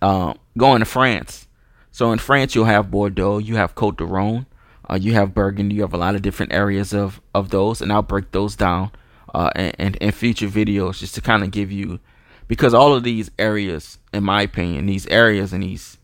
uh, 0.00 0.34
going 0.56 0.78
to 0.78 0.84
France. 0.84 1.48
So 1.90 2.12
in 2.12 2.20
France, 2.20 2.54
you'll 2.54 2.66
have 2.66 2.90
Bordeaux, 2.90 3.38
you 3.38 3.56
have 3.56 3.74
Cote 3.74 3.98
de 3.98 4.04
Rhone, 4.04 4.46
uh, 4.88 4.94
you 4.94 5.12
have 5.14 5.34
Burgundy. 5.34 5.76
You 5.76 5.82
have 5.82 5.92
a 5.92 5.98
lot 5.98 6.14
of 6.14 6.22
different 6.22 6.52
areas 6.52 6.92
of 6.92 7.20
of 7.34 7.50
those, 7.50 7.80
and 7.80 7.92
I'll 7.92 8.02
break 8.02 8.30
those 8.30 8.56
down 8.56 8.90
uh, 9.34 9.50
and, 9.54 9.74
and 9.78 9.96
in 9.96 10.12
future 10.12 10.48
videos 10.48 10.98
just 10.98 11.14
to 11.14 11.20
kind 11.20 11.42
of 11.42 11.50
give 11.50 11.70
you 11.70 12.00
because 12.50 12.74
all 12.74 12.94
of 12.94 13.04
these 13.04 13.30
areas, 13.38 13.98
in 14.12 14.24
my 14.24 14.42
opinion, 14.42 14.86
these 14.86 15.06
areas 15.06 15.52
and 15.52 15.62
these 15.62 15.98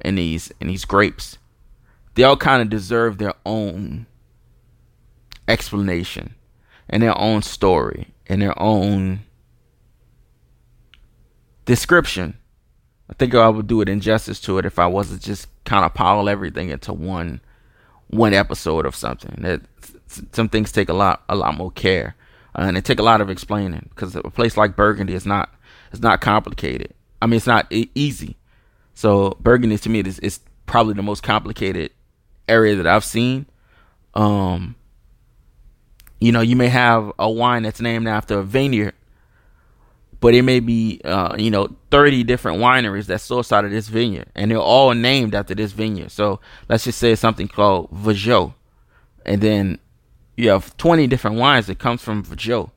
and 0.00 0.18
these 0.18 0.52
and 0.60 0.68
these 0.68 0.84
grapes, 0.84 1.38
they 2.14 2.24
all 2.24 2.36
kind 2.36 2.60
of 2.60 2.68
deserve 2.68 3.18
their 3.18 3.34
own 3.46 4.06
explanation 5.46 6.34
and 6.88 7.02
their 7.02 7.16
own 7.16 7.40
story 7.42 8.08
and 8.26 8.42
their 8.42 8.60
own 8.60 9.20
description. 11.66 12.36
I 13.08 13.14
think 13.14 13.34
I 13.34 13.48
would 13.48 13.68
do 13.68 13.80
it 13.80 13.88
injustice 13.88 14.40
to 14.40 14.58
it 14.58 14.66
if 14.66 14.80
I 14.80 14.86
wasn't 14.86 15.22
just 15.22 15.46
kind 15.64 15.84
of 15.84 15.94
pile 15.94 16.28
everything 16.28 16.70
into 16.70 16.92
one 16.92 17.40
one 18.08 18.34
episode 18.34 18.86
of 18.86 18.96
something. 18.96 19.36
That 19.38 19.60
some 20.32 20.48
things 20.48 20.72
take 20.72 20.88
a 20.88 20.94
lot 20.94 21.22
a 21.28 21.36
lot 21.36 21.56
more 21.56 21.70
care 21.70 22.16
uh, 22.54 22.62
and 22.62 22.76
it 22.76 22.84
take 22.84 22.98
a 22.98 23.02
lot 23.02 23.20
of 23.20 23.30
explaining 23.30 23.88
because 23.90 24.14
a 24.14 24.22
place 24.22 24.56
like 24.56 24.76
Burgundy 24.76 25.14
is 25.14 25.26
not 25.26 25.54
it's 25.92 26.02
not 26.02 26.20
complicated. 26.20 26.94
I 27.20 27.26
mean, 27.26 27.36
it's 27.36 27.46
not 27.46 27.66
e- 27.70 27.90
easy. 27.94 28.36
So 28.94 29.36
Burgundy 29.40 29.78
to 29.78 29.88
me 29.88 30.00
is 30.00 30.18
is 30.20 30.40
probably 30.66 30.94
the 30.94 31.02
most 31.02 31.22
complicated 31.22 31.90
area 32.48 32.76
that 32.76 32.86
I've 32.86 33.04
seen. 33.04 33.46
Um, 34.14 34.76
you 36.20 36.32
know, 36.32 36.40
you 36.40 36.56
may 36.56 36.68
have 36.68 37.12
a 37.18 37.30
wine 37.30 37.62
that's 37.62 37.80
named 37.80 38.06
after 38.06 38.38
a 38.38 38.42
vineyard, 38.42 38.94
but 40.20 40.34
it 40.34 40.42
may 40.42 40.60
be 40.60 41.00
uh, 41.04 41.34
you 41.38 41.50
know 41.50 41.74
30 41.90 42.24
different 42.24 42.58
wineries 42.58 43.06
that 43.06 43.20
source 43.20 43.50
out 43.50 43.64
of 43.64 43.70
this 43.70 43.88
vineyard, 43.88 44.28
and 44.34 44.50
they're 44.50 44.58
all 44.58 44.92
named 44.94 45.34
after 45.34 45.54
this 45.54 45.72
vineyard. 45.72 46.10
So 46.10 46.40
let's 46.68 46.84
just 46.84 46.98
say 46.98 47.14
something 47.14 47.48
called 47.48 47.90
Vougeot, 47.90 48.54
and 49.24 49.40
then 49.40 49.78
you 50.36 50.48
have 50.50 50.76
20 50.76 51.06
different 51.06 51.36
wines 51.36 51.66
that 51.66 51.78
comes 51.78 52.02
from 52.02 52.24
Vougeot. 52.24 52.70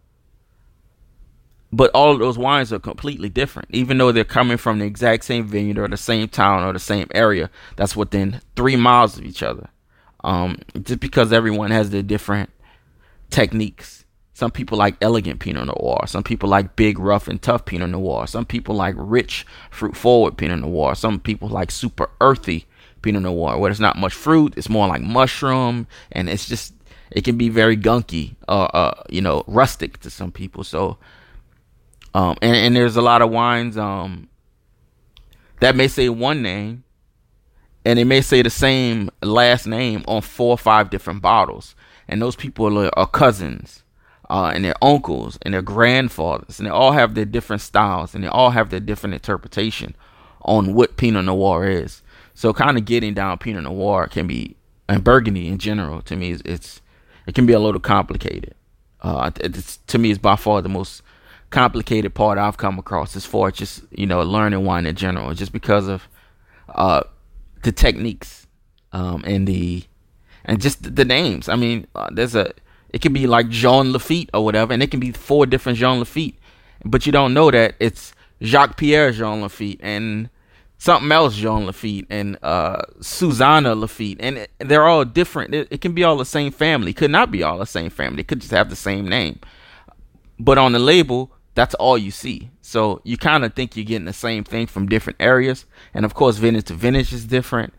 But 1.71 1.91
all 1.93 2.13
of 2.13 2.19
those 2.19 2.37
wines 2.37 2.71
are 2.71 2.79
completely 2.79 3.27
different, 3.27 3.67
even 3.71 3.97
though 3.97 4.11
they're 4.11 4.23
coming 4.23 4.57
from 4.57 4.79
the 4.79 4.85
exact 4.85 5.25
same 5.25 5.45
vineyard 5.45 5.77
or 5.77 5.87
the 5.87 5.97
same 5.97 6.29
town 6.29 6.63
or 6.63 6.71
the 6.71 6.79
same 6.79 7.07
area 7.13 7.49
that's 7.75 7.95
within 7.95 8.39
three 8.55 8.75
miles 8.77 9.17
of 9.17 9.25
each 9.25 9.43
other. 9.43 9.69
Um, 10.23 10.57
just 10.81 10.99
because 10.99 11.33
everyone 11.33 11.71
has 11.71 11.89
their 11.89 12.01
different 12.01 12.49
techniques. 13.29 14.05
Some 14.33 14.51
people 14.51 14.77
like 14.77 14.95
elegant 15.01 15.39
Pinot 15.39 15.67
Noir. 15.67 16.07
Some 16.07 16.23
people 16.23 16.49
like 16.49 16.75
big, 16.75 16.97
rough, 16.99 17.27
and 17.27 17.41
tough 17.41 17.65
Pinot 17.65 17.89
Noir. 17.89 18.27
Some 18.27 18.45
people 18.45 18.75
like 18.75 18.95
rich, 18.97 19.45
fruit 19.69 19.95
forward 19.95 20.37
Pinot 20.37 20.59
Noir. 20.59 20.95
Some 20.95 21.19
people 21.19 21.49
like 21.49 21.71
super 21.71 22.09
earthy 22.21 22.67
Pinot 23.01 23.23
Noir, 23.23 23.57
where 23.57 23.69
there's 23.69 23.79
not 23.79 23.97
much 23.97 24.13
fruit. 24.13 24.53
It's 24.57 24.69
more 24.69 24.87
like 24.87 25.01
mushroom, 25.01 25.87
and 26.11 26.27
it's 26.29 26.47
just 26.47 26.73
it 27.11 27.23
can 27.23 27.37
be 27.37 27.49
very 27.49 27.77
gunky, 27.77 28.35
uh, 28.47 28.65
uh, 28.73 29.03
you 29.09 29.21
know, 29.21 29.43
rustic 29.47 29.99
to 29.99 30.09
some 30.09 30.31
people. 30.31 30.63
So, 30.63 30.97
um, 32.13 32.37
and, 32.41 32.55
and 32.55 32.75
there's 32.75 32.95
a 32.95 33.01
lot 33.01 33.21
of 33.21 33.29
wines, 33.29 33.77
um, 33.77 34.29
that 35.59 35.75
may 35.75 35.87
say 35.87 36.09
one 36.09 36.41
name, 36.41 36.83
and 37.85 37.99
they 37.99 38.03
may 38.03 38.21
say 38.21 38.41
the 38.41 38.49
same 38.49 39.09
last 39.21 39.67
name 39.67 40.03
on 40.07 40.21
four 40.21 40.51
or 40.51 40.57
five 40.57 40.89
different 40.89 41.21
bottles, 41.21 41.75
and 42.07 42.21
those 42.21 42.35
people 42.35 42.77
are, 42.79 42.91
are 42.97 43.07
cousins, 43.07 43.83
uh, 44.29 44.51
and 44.53 44.65
their 44.65 44.75
uncles 44.83 45.37
and 45.43 45.53
their 45.53 45.61
grandfathers, 45.61 46.59
and 46.59 46.65
they 46.65 46.71
all 46.71 46.91
have 46.91 47.13
their 47.13 47.25
different 47.25 47.61
styles, 47.61 48.15
and 48.15 48.23
they 48.23 48.27
all 48.27 48.49
have 48.49 48.69
their 48.69 48.79
different 48.79 49.13
interpretation 49.13 49.95
on 50.41 50.73
what 50.73 50.97
Pinot 50.97 51.25
Noir 51.25 51.67
is. 51.67 52.01
So, 52.33 52.53
kind 52.53 52.77
of 52.77 52.85
getting 52.85 53.13
down 53.13 53.37
Pinot 53.37 53.63
Noir 53.63 54.07
can 54.07 54.27
be, 54.27 54.55
and 54.89 55.03
Burgundy 55.03 55.47
in 55.47 55.57
general, 55.57 56.01
to 56.03 56.15
me, 56.15 56.35
it's 56.43 56.81
it 57.27 57.35
can 57.35 57.45
be 57.45 57.53
a 57.53 57.59
little 57.59 57.79
complicated. 57.79 58.55
Uh, 59.01 59.29
to 59.87 59.97
me, 59.97 60.11
it's 60.11 60.19
by 60.19 60.35
far 60.35 60.61
the 60.61 60.69
most 60.69 61.01
complicated 61.49 62.13
part 62.13 62.37
I've 62.37 62.57
come 62.57 62.79
across 62.79 63.15
as 63.15 63.25
far 63.25 63.49
as 63.49 63.53
just 63.53 63.83
you 63.91 64.05
know 64.05 64.21
learning 64.21 64.65
wine 64.65 64.85
in 64.85 64.95
general, 64.95 65.33
just 65.33 65.51
because 65.51 65.87
of 65.87 66.07
uh, 66.69 67.03
the 67.63 67.71
techniques 67.71 68.47
um, 68.91 69.23
and 69.25 69.47
the 69.47 69.83
and 70.43 70.61
just 70.61 70.95
the 70.95 71.05
names. 71.05 71.49
I 71.49 71.55
mean, 71.55 71.87
uh, 71.95 72.09
there's 72.11 72.35
a 72.35 72.53
it 72.89 73.01
can 73.01 73.13
be 73.13 73.27
like 73.27 73.49
Jean 73.49 73.91
Lafitte 73.91 74.29
or 74.33 74.43
whatever, 74.43 74.73
and 74.73 74.81
it 74.81 74.91
can 74.91 74.99
be 74.99 75.11
four 75.11 75.45
different 75.45 75.77
Jean 75.77 75.99
Lafitte, 75.99 76.35
but 76.83 77.05
you 77.05 77.11
don't 77.11 77.33
know 77.33 77.51
that 77.51 77.75
it's 77.79 78.13
Jacques 78.41 78.77
Pierre 78.77 79.11
Jean 79.11 79.41
Lafitte 79.41 79.79
and 79.81 80.29
something 80.77 81.11
else 81.11 81.35
Jean 81.35 81.65
Lafitte 81.65 82.07
and 82.09 82.37
uh, 82.43 82.81
Susanna 83.01 83.75
Lafitte, 83.75 84.17
and 84.19 84.47
they're 84.59 84.85
all 84.85 85.05
different. 85.05 85.53
It, 85.53 85.67
it, 85.71 85.81
can 85.81 85.93
be 85.93 86.03
all 86.03 86.17
the 86.17 86.25
same 86.25 86.51
family. 86.51 86.93
Could 86.93 87.11
not 87.11 87.31
be 87.31 87.43
all 87.43 87.57
the 87.57 87.65
same 87.65 87.89
family. 87.89 88.21
It 88.21 88.27
could 88.27 88.41
just 88.41 88.51
have 88.51 88.69
the 88.69 88.75
same 88.75 89.07
name. 89.07 89.39
But 90.39 90.57
on 90.57 90.73
the 90.73 90.79
label, 90.79 91.31
that's 91.53 91.75
all 91.75 91.97
you 91.97 92.11
see. 92.11 92.49
So 92.61 93.01
you 93.03 93.17
kind 93.17 93.45
of 93.45 93.53
think 93.53 93.75
you're 93.75 93.85
getting 93.85 94.05
the 94.05 94.13
same 94.13 94.43
thing 94.43 94.67
from 94.67 94.87
different 94.87 95.17
areas, 95.21 95.65
and 95.93 96.05
of 96.05 96.13
course, 96.13 96.37
vintage 96.37 96.65
to 96.65 96.73
vintage 96.73 97.13
is 97.13 97.25
different. 97.25 97.73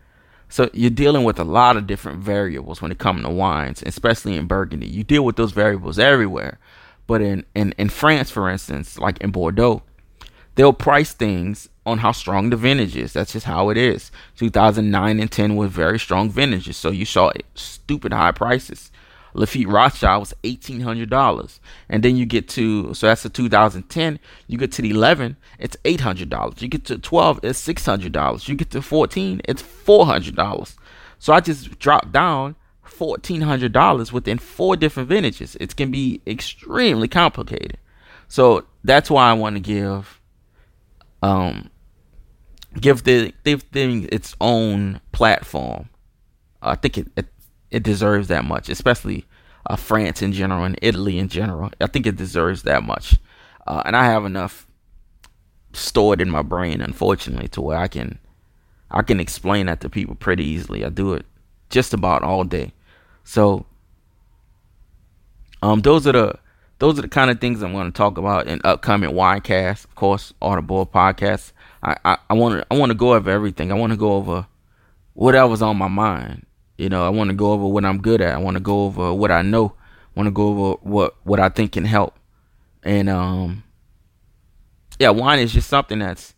So 0.49 0.69
you're 0.73 0.89
dealing 0.89 1.23
with 1.23 1.39
a 1.39 1.43
lot 1.43 1.75
of 1.75 1.87
different 1.87 2.19
variables 2.19 2.81
when 2.81 2.91
it 2.91 2.99
comes 2.99 3.23
to 3.23 3.29
wines, 3.29 3.83
especially 3.85 4.37
in 4.37 4.47
Burgundy. 4.47 4.87
You 4.87 5.03
deal 5.03 5.25
with 5.25 5.35
those 5.35 5.51
variables 5.51 5.99
everywhere. 5.99 6.57
But 7.05 7.21
in, 7.21 7.45
in, 7.55 7.73
in 7.77 7.89
France, 7.89 8.29
for 8.29 8.49
instance, 8.49 8.97
like 8.99 9.19
in 9.19 9.31
Bordeaux, 9.31 9.83
they'll 10.55 10.73
price 10.73 11.13
things 11.13 11.69
on 11.87 11.99
how 11.99 12.11
strong 12.11 12.49
the 12.49 12.57
vintage 12.57 12.97
is. 12.97 13.13
That's 13.13 13.31
just 13.33 13.45
how 13.45 13.69
it 13.69 13.77
is. 13.77 14.11
2009 14.35 15.19
and 15.19 15.31
10 15.31 15.55
were 15.55 15.67
very 15.67 15.97
strong 15.97 16.29
vintages, 16.29 16.75
so 16.75 16.91
you 16.91 17.05
saw 17.05 17.31
stupid 17.55 18.11
high 18.13 18.33
prices. 18.33 18.91
Lafite 19.33 19.71
Rothschild 19.71 20.21
was 20.21 20.33
eighteen 20.43 20.81
hundred 20.81 21.11
dollars, 21.11 21.59
and 21.87 22.01
then 22.01 22.17
you 22.17 22.25
get 22.25 22.49
to 22.49 22.93
so 22.95 23.05
that's 23.07 23.21
the 23.23 23.29
2010. 23.29 24.19
You 24.47 24.57
get 24.57 24.71
to 24.73 24.81
the 24.81 24.89
11, 24.89 25.37
it's 25.59 25.77
eight 25.85 26.01
hundred 26.01 26.29
dollars. 26.29 26.61
You 26.61 26.67
get 26.67 26.85
to 26.85 26.97
12, 26.97 27.41
it's 27.43 27.59
six 27.59 27.85
hundred 27.85 28.13
dollars. 28.13 28.47
You 28.47 28.55
get 28.55 28.71
to 28.71 28.81
14, 28.81 29.41
it's 29.45 29.61
four 29.61 30.07
hundred 30.07 30.35
dollars. 30.35 30.75
So 31.19 31.33
I 31.33 31.39
just 31.39 31.77
dropped 31.77 32.11
down 32.11 32.55
fourteen 32.81 33.41
hundred 33.41 33.73
dollars 33.73 34.11
within 34.11 34.39
four 34.39 34.75
different 34.75 35.09
vintages. 35.09 35.55
It 35.59 35.75
can 35.75 35.91
be 35.91 36.19
extremely 36.25 37.07
complicated. 37.07 37.77
So 38.27 38.65
that's 38.83 39.11
why 39.11 39.29
I 39.29 39.33
want 39.33 39.55
to 39.55 39.59
give 39.59 40.19
um 41.21 41.69
give 42.79 43.03
the 43.03 43.33
give 43.43 43.69
them 43.71 44.07
its 44.11 44.35
own 44.39 45.01
platform. 45.11 45.89
I 46.61 46.75
think 46.75 46.97
it, 46.97 47.07
it, 47.15 47.27
it 47.71 47.83
deserves 47.83 48.27
that 48.29 48.45
much, 48.45 48.69
especially 48.69 49.25
uh, 49.67 49.75
France 49.75 50.21
in 50.21 50.33
general 50.33 50.63
and 50.63 50.77
Italy 50.81 51.19
in 51.19 51.27
general. 51.27 51.71
I 51.79 51.87
think 51.87 52.07
it 52.07 52.15
deserves 52.15 52.63
that 52.63 52.83
much, 52.83 53.17
uh, 53.67 53.83
and 53.85 53.95
I 53.95 54.05
have 54.05 54.25
enough 54.25 54.67
stored 55.73 56.21
in 56.21 56.29
my 56.29 56.41
brain, 56.41 56.81
unfortunately, 56.81 57.47
to 57.49 57.61
where 57.61 57.77
I 57.77 57.87
can 57.87 58.19
I 58.89 59.01
can 59.01 59.19
explain 59.19 59.65
that 59.67 59.81
to 59.81 59.89
people 59.89 60.15
pretty 60.15 60.45
easily. 60.45 60.85
I 60.85 60.89
do 60.89 61.13
it 61.13 61.25
just 61.69 61.93
about 61.93 62.23
all 62.23 62.43
day. 62.43 62.73
So, 63.23 63.65
um, 65.61 65.81
those 65.81 66.07
are 66.07 66.13
the 66.13 66.39
those 66.79 66.97
are 66.99 67.01
the 67.01 67.07
kind 67.07 67.31
of 67.31 67.39
things 67.41 67.61
I'm 67.61 67.73
going 67.73 67.91
to 67.91 67.97
talk 67.97 68.17
about 68.17 68.47
in 68.47 68.61
upcoming 68.63 69.09
Winecast, 69.11 69.83
of 69.83 69.95
course, 69.95 70.33
Audible 70.41 70.85
podcasts. 70.85 71.51
I 71.83 72.17
I 72.29 72.33
want 72.33 72.59
to 72.59 72.67
I 72.71 72.77
want 72.77 72.91
to 72.91 72.97
go 72.97 73.13
over 73.13 73.29
everything. 73.29 73.71
I 73.71 73.75
want 73.75 73.91
to 73.91 73.97
go 73.97 74.13
over 74.13 74.47
whatever's 75.13 75.61
on 75.61 75.77
my 75.77 75.87
mind. 75.87 76.45
You 76.77 76.89
know, 76.89 77.05
I 77.05 77.09
want 77.09 77.29
to 77.29 77.35
go 77.35 77.51
over 77.53 77.65
what 77.67 77.85
I'm 77.85 78.01
good 78.01 78.21
at. 78.21 78.33
I 78.33 78.37
want 78.37 78.55
to 78.55 78.61
go 78.61 78.85
over 78.85 79.13
what 79.13 79.31
I 79.31 79.41
know. 79.41 79.73
I 80.15 80.19
want 80.19 80.27
to 80.27 80.31
go 80.31 80.47
over 80.47 80.79
what 80.81 81.15
what 81.23 81.39
I 81.39 81.49
think 81.49 81.73
can 81.73 81.85
help. 81.85 82.17
And 82.83 83.09
um, 83.09 83.63
yeah, 84.99 85.09
wine 85.09 85.39
is 85.39 85.53
just 85.53 85.69
something 85.69 85.99
that's 85.99 86.33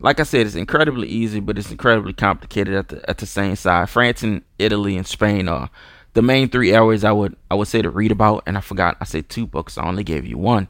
like 0.00 0.20
I 0.20 0.24
said, 0.24 0.46
it's 0.46 0.54
incredibly 0.56 1.08
easy, 1.08 1.40
but 1.40 1.56
it's 1.58 1.70
incredibly 1.70 2.12
complicated 2.12 2.74
at 2.74 2.88
the 2.88 3.08
at 3.10 3.18
the 3.18 3.26
same 3.26 3.56
side. 3.56 3.88
France 3.88 4.22
and 4.22 4.42
Italy 4.58 4.96
and 4.96 5.06
Spain 5.06 5.48
are 5.48 5.70
the 6.14 6.22
main 6.22 6.48
three 6.48 6.72
areas 6.72 7.04
I 7.04 7.12
would 7.12 7.36
I 7.50 7.54
would 7.54 7.68
say 7.68 7.82
to 7.82 7.90
read 7.90 8.12
about. 8.12 8.42
And 8.46 8.56
I 8.56 8.60
forgot 8.60 8.96
I 9.00 9.04
said 9.04 9.28
two 9.28 9.46
books. 9.46 9.78
I 9.78 9.86
only 9.86 10.04
gave 10.04 10.26
you 10.26 10.38
one. 10.38 10.68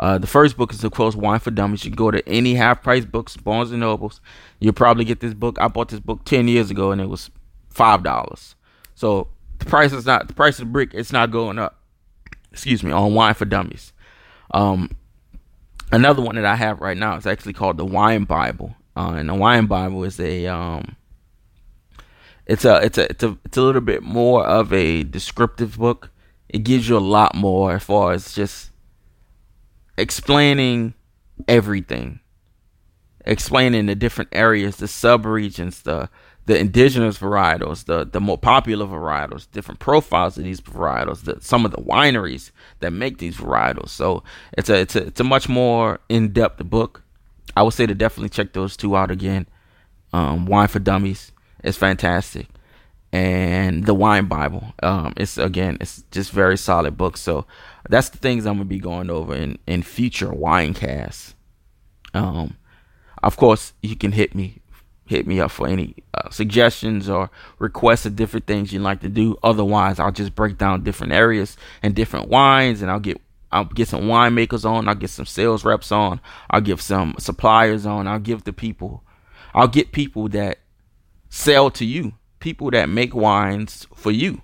Uh, 0.00 0.16
the 0.16 0.26
first 0.26 0.56
book 0.56 0.72
is, 0.72 0.82
of 0.82 0.92
course, 0.92 1.14
Wine 1.14 1.38
for 1.40 1.50
Dummies. 1.50 1.84
You 1.84 1.90
go 1.90 2.10
to 2.10 2.26
any 2.26 2.54
half 2.54 2.82
price 2.82 3.04
books, 3.04 3.36
Barnes 3.36 3.70
and 3.70 3.80
Nobles. 3.80 4.22
You'll 4.58 4.72
probably 4.72 5.04
get 5.04 5.20
this 5.20 5.34
book. 5.34 5.58
I 5.60 5.68
bought 5.68 5.90
this 5.90 6.00
book 6.00 6.24
10 6.24 6.48
years 6.48 6.70
ago 6.70 6.90
and 6.90 7.02
it 7.02 7.08
was 7.08 7.30
five 7.68 8.02
dollars. 8.02 8.56
So 8.94 9.28
the 9.58 9.66
price 9.66 9.92
is 9.92 10.06
not 10.06 10.26
the 10.26 10.32
price 10.32 10.58
of 10.58 10.66
the 10.66 10.72
brick. 10.72 10.94
It's 10.94 11.12
not 11.12 11.30
going 11.30 11.58
up. 11.58 11.78
Excuse 12.50 12.82
me 12.82 12.90
on 12.90 13.14
wine 13.14 13.34
for 13.34 13.44
dummies. 13.44 13.92
Um, 14.52 14.90
another 15.92 16.22
one 16.22 16.36
that 16.36 16.46
I 16.46 16.56
have 16.56 16.80
right 16.80 16.96
now 16.96 17.16
is 17.16 17.26
actually 17.26 17.52
called 17.52 17.76
the 17.76 17.84
Wine 17.84 18.24
Bible. 18.24 18.74
Uh, 18.96 19.12
and 19.18 19.28
the 19.28 19.34
Wine 19.34 19.66
Bible 19.66 20.02
is 20.04 20.18
a 20.18 20.46
um, 20.46 20.96
it's 22.46 22.64
a 22.64 22.82
it's 22.82 22.96
a 22.96 23.10
it's 23.10 23.22
a 23.22 23.38
it's 23.44 23.56
a 23.58 23.62
little 23.62 23.82
bit 23.82 24.02
more 24.02 24.46
of 24.46 24.72
a 24.72 25.04
descriptive 25.04 25.76
book. 25.76 26.10
It 26.48 26.64
gives 26.64 26.88
you 26.88 26.96
a 26.96 26.98
lot 26.98 27.34
more 27.34 27.74
as 27.76 27.84
far 27.84 28.12
as 28.12 28.34
just 28.34 28.69
explaining 30.00 30.94
everything, 31.46 32.20
explaining 33.26 33.86
the 33.86 33.94
different 33.94 34.30
areas, 34.32 34.76
the 34.76 34.86
subregions, 34.86 35.82
the 35.82 36.08
the 36.46 36.58
indigenous 36.58 37.18
varietals, 37.18 37.84
the 37.84 38.04
the 38.04 38.20
more 38.20 38.38
popular 38.38 38.86
varietals, 38.86 39.46
different 39.52 39.78
profiles 39.78 40.38
of 40.38 40.44
these 40.44 40.60
varietals, 40.60 41.24
the, 41.24 41.36
some 41.40 41.64
of 41.64 41.70
the 41.70 41.82
wineries 41.82 42.50
that 42.80 42.90
make 42.92 43.18
these 43.18 43.36
varietals. 43.36 43.90
So 43.90 44.24
it's 44.56 44.68
a 44.70 44.80
it's 44.80 44.96
a 44.96 45.06
it's 45.08 45.20
a 45.20 45.24
much 45.24 45.48
more 45.48 46.00
in 46.08 46.32
depth 46.32 46.64
book. 46.64 47.02
I 47.56 47.62
would 47.62 47.74
say 47.74 47.86
to 47.86 47.94
definitely 47.94 48.30
check 48.30 48.52
those 48.52 48.76
two 48.76 48.96
out 48.96 49.10
again. 49.10 49.46
Um, 50.12 50.46
Wine 50.46 50.68
for 50.68 50.78
Dummies 50.78 51.30
is 51.62 51.76
fantastic, 51.76 52.48
and 53.12 53.84
the 53.84 53.94
Wine 53.94 54.26
Bible. 54.26 54.72
Um, 54.82 55.12
it's 55.16 55.36
again 55.36 55.76
it's 55.80 56.02
just 56.10 56.32
very 56.32 56.56
solid 56.56 56.96
book. 56.96 57.16
So 57.16 57.46
that's 57.90 58.08
the 58.10 58.18
things 58.18 58.46
I'm 58.46 58.54
gonna 58.54 58.64
be 58.64 58.78
going 58.78 59.10
over 59.10 59.34
in 59.34 59.58
in 59.66 59.82
future 59.82 60.32
wine 60.32 60.74
casts. 60.74 61.34
Um, 62.14 62.56
of 63.22 63.36
course, 63.36 63.72
you 63.82 63.96
can 63.96 64.12
hit 64.12 64.34
me 64.34 64.60
hit 65.10 65.26
me 65.26 65.40
up 65.40 65.50
for 65.50 65.66
any 65.66 65.96
uh, 66.14 66.30
suggestions 66.30 67.08
or 67.08 67.30
requests 67.58 68.06
of 68.06 68.14
different 68.14 68.46
things 68.46 68.72
you'd 68.72 68.80
like 68.80 69.00
to 69.00 69.08
do. 69.08 69.36
Otherwise, 69.42 69.98
I'll 69.98 70.12
just 70.12 70.36
break 70.36 70.56
down 70.56 70.84
different 70.84 71.12
areas 71.12 71.56
and 71.82 71.96
different 71.96 72.28
wines, 72.28 72.80
and 72.80 72.90
I'll 72.90 73.00
get 73.00 73.20
I'll 73.52 73.64
get 73.64 73.88
some 73.88 74.02
winemakers 74.02 74.64
on. 74.64 74.88
I'll 74.88 74.94
get 74.94 75.10
some 75.10 75.26
sales 75.26 75.64
reps 75.64 75.90
on. 75.90 76.20
I'll 76.48 76.60
give 76.60 76.80
some 76.80 77.16
suppliers 77.18 77.84
on. 77.86 78.06
I'll 78.06 78.20
give 78.20 78.44
the 78.44 78.52
people. 78.52 79.02
I'll 79.52 79.68
get 79.68 79.90
people 79.90 80.28
that 80.28 80.58
sell 81.28 81.70
to 81.72 81.84
you, 81.84 82.12
people 82.38 82.70
that 82.70 82.88
make 82.88 83.12
wines 83.12 83.88
for 83.94 84.12
you, 84.12 84.42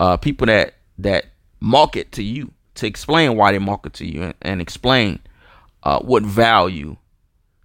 uh, 0.00 0.16
people 0.16 0.46
that 0.46 0.74
that 0.96 1.26
market 1.60 2.12
to 2.12 2.22
you 2.22 2.52
to 2.74 2.86
explain 2.86 3.36
why 3.36 3.52
they 3.52 3.58
market 3.58 3.92
to 3.94 4.06
you 4.06 4.22
and, 4.22 4.34
and 4.42 4.60
explain 4.60 5.20
uh, 5.82 6.00
what 6.00 6.22
value 6.22 6.96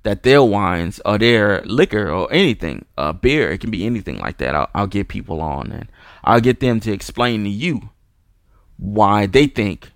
that 0.04 0.24
their 0.24 0.44
wines 0.44 1.02
or 1.06 1.18
their 1.18 1.62
liquor 1.64 2.10
or 2.10 2.32
anything, 2.32 2.86
uh, 2.98 3.12
beer, 3.12 3.52
it 3.52 3.60
can 3.60 3.72
be 3.72 3.86
anything 3.86 4.18
like 4.18 4.38
that. 4.38 4.56
I'll, 4.56 4.70
I'll 4.74 4.88
get 4.88 5.08
people 5.08 5.42
on 5.42 5.72
and 5.72 5.90
I'll 6.24 6.40
get 6.40 6.60
them 6.60 6.80
to 6.82 6.92
explain 6.92 7.44
to 7.44 7.50
you 7.50 7.90
why 8.78 9.26
they 9.26 9.48
think 9.48 9.92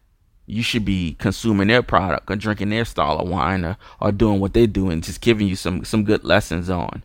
you 0.45 0.61
should 0.61 0.83
be 0.83 1.15
consuming 1.19 1.69
their 1.69 1.81
product 1.81 2.29
or 2.29 2.35
drinking 2.35 2.69
their 2.69 2.85
style 2.85 3.19
of 3.19 3.29
wine 3.29 3.63
or, 3.63 3.77
or 4.01 4.11
doing 4.11 4.39
what 4.39 4.53
they're 4.53 4.67
doing, 4.67 5.01
just 5.01 5.21
giving 5.21 5.47
you 5.47 5.55
some 5.55 5.85
some 5.85 6.03
good 6.03 6.23
lessons 6.23 6.69
on 6.69 7.03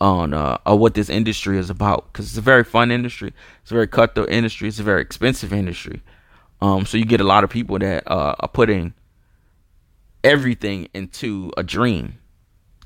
on 0.00 0.34
uh, 0.34 0.58
or 0.66 0.76
what 0.76 0.94
this 0.94 1.08
industry 1.08 1.58
is 1.58 1.70
about 1.70 2.12
because 2.12 2.26
it's 2.26 2.38
a 2.38 2.42
very 2.42 2.64
fun 2.64 2.90
industry. 2.90 3.32
It's 3.62 3.70
a 3.70 3.74
very 3.74 3.86
cutthroat 3.86 4.30
industry. 4.30 4.68
It's 4.68 4.80
a 4.80 4.82
very 4.82 5.00
expensive 5.00 5.52
industry. 5.52 6.02
Um, 6.62 6.86
so 6.86 6.96
you 6.96 7.04
get 7.04 7.20
a 7.20 7.24
lot 7.24 7.44
of 7.44 7.50
people 7.50 7.78
that 7.78 8.10
uh, 8.10 8.36
are 8.38 8.48
putting 8.48 8.94
everything 10.24 10.88
into 10.94 11.52
a 11.56 11.62
dream 11.62 12.18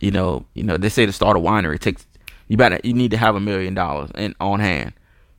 you 0.00 0.10
know, 0.10 0.44
you 0.54 0.62
know, 0.62 0.76
they 0.76 0.88
say 0.88 1.06
to 1.06 1.12
start 1.12 1.36
a 1.36 1.40
winery 1.40 1.76
it 1.76 1.80
takes 1.80 2.06
you 2.48 2.56
better 2.56 2.78
you 2.84 2.92
need 2.92 3.10
to 3.10 3.16
have 3.16 3.34
a 3.34 3.40
million 3.40 3.74
dollars 3.74 4.10
in 4.14 4.34
on 4.40 4.60
hand 4.60 4.92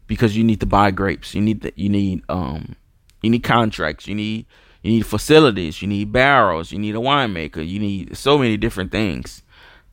because 0.08 0.36
you 0.36 0.44
need 0.44 0.60
to 0.60 0.66
buy 0.66 0.92
grapes. 0.92 1.34
You 1.34 1.42
need 1.42 1.62
the, 1.62 1.74
you 1.76 1.90
need 1.90 2.24
um 2.30 2.76
you 3.22 3.30
need 3.30 3.44
contracts. 3.44 4.08
You 4.08 4.16
need 4.16 4.46
you 4.82 4.92
need 4.92 5.06
facilities. 5.06 5.82
You 5.82 5.88
need 5.88 6.12
barrels. 6.12 6.72
You 6.72 6.80
need 6.80 6.96
a 6.96 7.00
winemaker. 7.00 7.68
You 7.68 7.80
need 7.80 8.18
so 8.18 8.38
many 8.38 8.58
different 8.58 8.92
things 8.92 9.44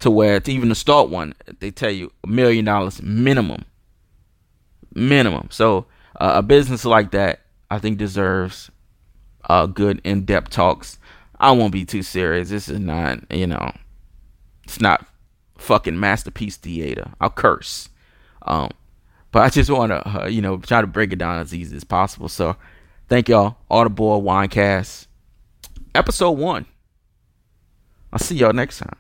to 0.01 0.11
where 0.11 0.41
to 0.41 0.53
even 0.53 0.69
to 0.71 0.75
start 0.75 1.09
one, 1.09 1.35
they 1.61 1.71
tell 1.71 1.91
you 1.91 2.13
a 2.25 2.27
million 2.27 2.65
dollars 2.65 3.03
minimum. 3.03 3.65
Minimum. 4.93 5.49
So 5.51 5.87
uh, 6.21 6.33
a 6.37 6.43
business 6.43 6.85
like 6.85 7.11
that, 7.13 7.41
I 7.75 7.81
think 7.81 7.99
deserves 7.99 8.71
uh, 9.49 9.67
good 9.67 10.01
in 10.05 10.25
depth 10.25 10.51
talks. 10.51 10.99
I 11.41 11.51
won't 11.51 11.73
be 11.73 11.85
too 11.85 12.03
serious. 12.03 12.49
This 12.49 12.69
is 12.69 12.79
not, 12.79 13.31
you 13.33 13.49
know, 13.49 13.73
it's 14.63 14.81
not 14.81 15.05
fucking 15.59 15.99
masterpiece 15.99 16.57
theater. 16.57 17.11
I'll 17.21 17.31
curse. 17.31 17.89
Um, 18.43 18.71
but 19.33 19.43
I 19.43 19.49
just 19.49 19.71
want 19.71 19.91
to, 19.91 20.23
uh, 20.23 20.27
you 20.27 20.41
know, 20.41 20.59
try 20.59 20.81
to 20.81 20.87
break 20.87 21.13
it 21.13 21.17
down 21.17 21.41
as 21.41 21.53
easy 21.53 21.77
as 21.77 21.83
possible. 21.83 22.29
So, 22.29 22.55
thank 23.09 23.29
y'all. 23.29 23.57
Audible 23.69 24.23
Winecast, 24.23 25.09
episode 25.97 26.33
one. 26.33 26.67
I'll 28.13 28.21
see 28.21 28.37
y'all 28.37 28.53
next 28.53 28.79
time. 28.79 28.97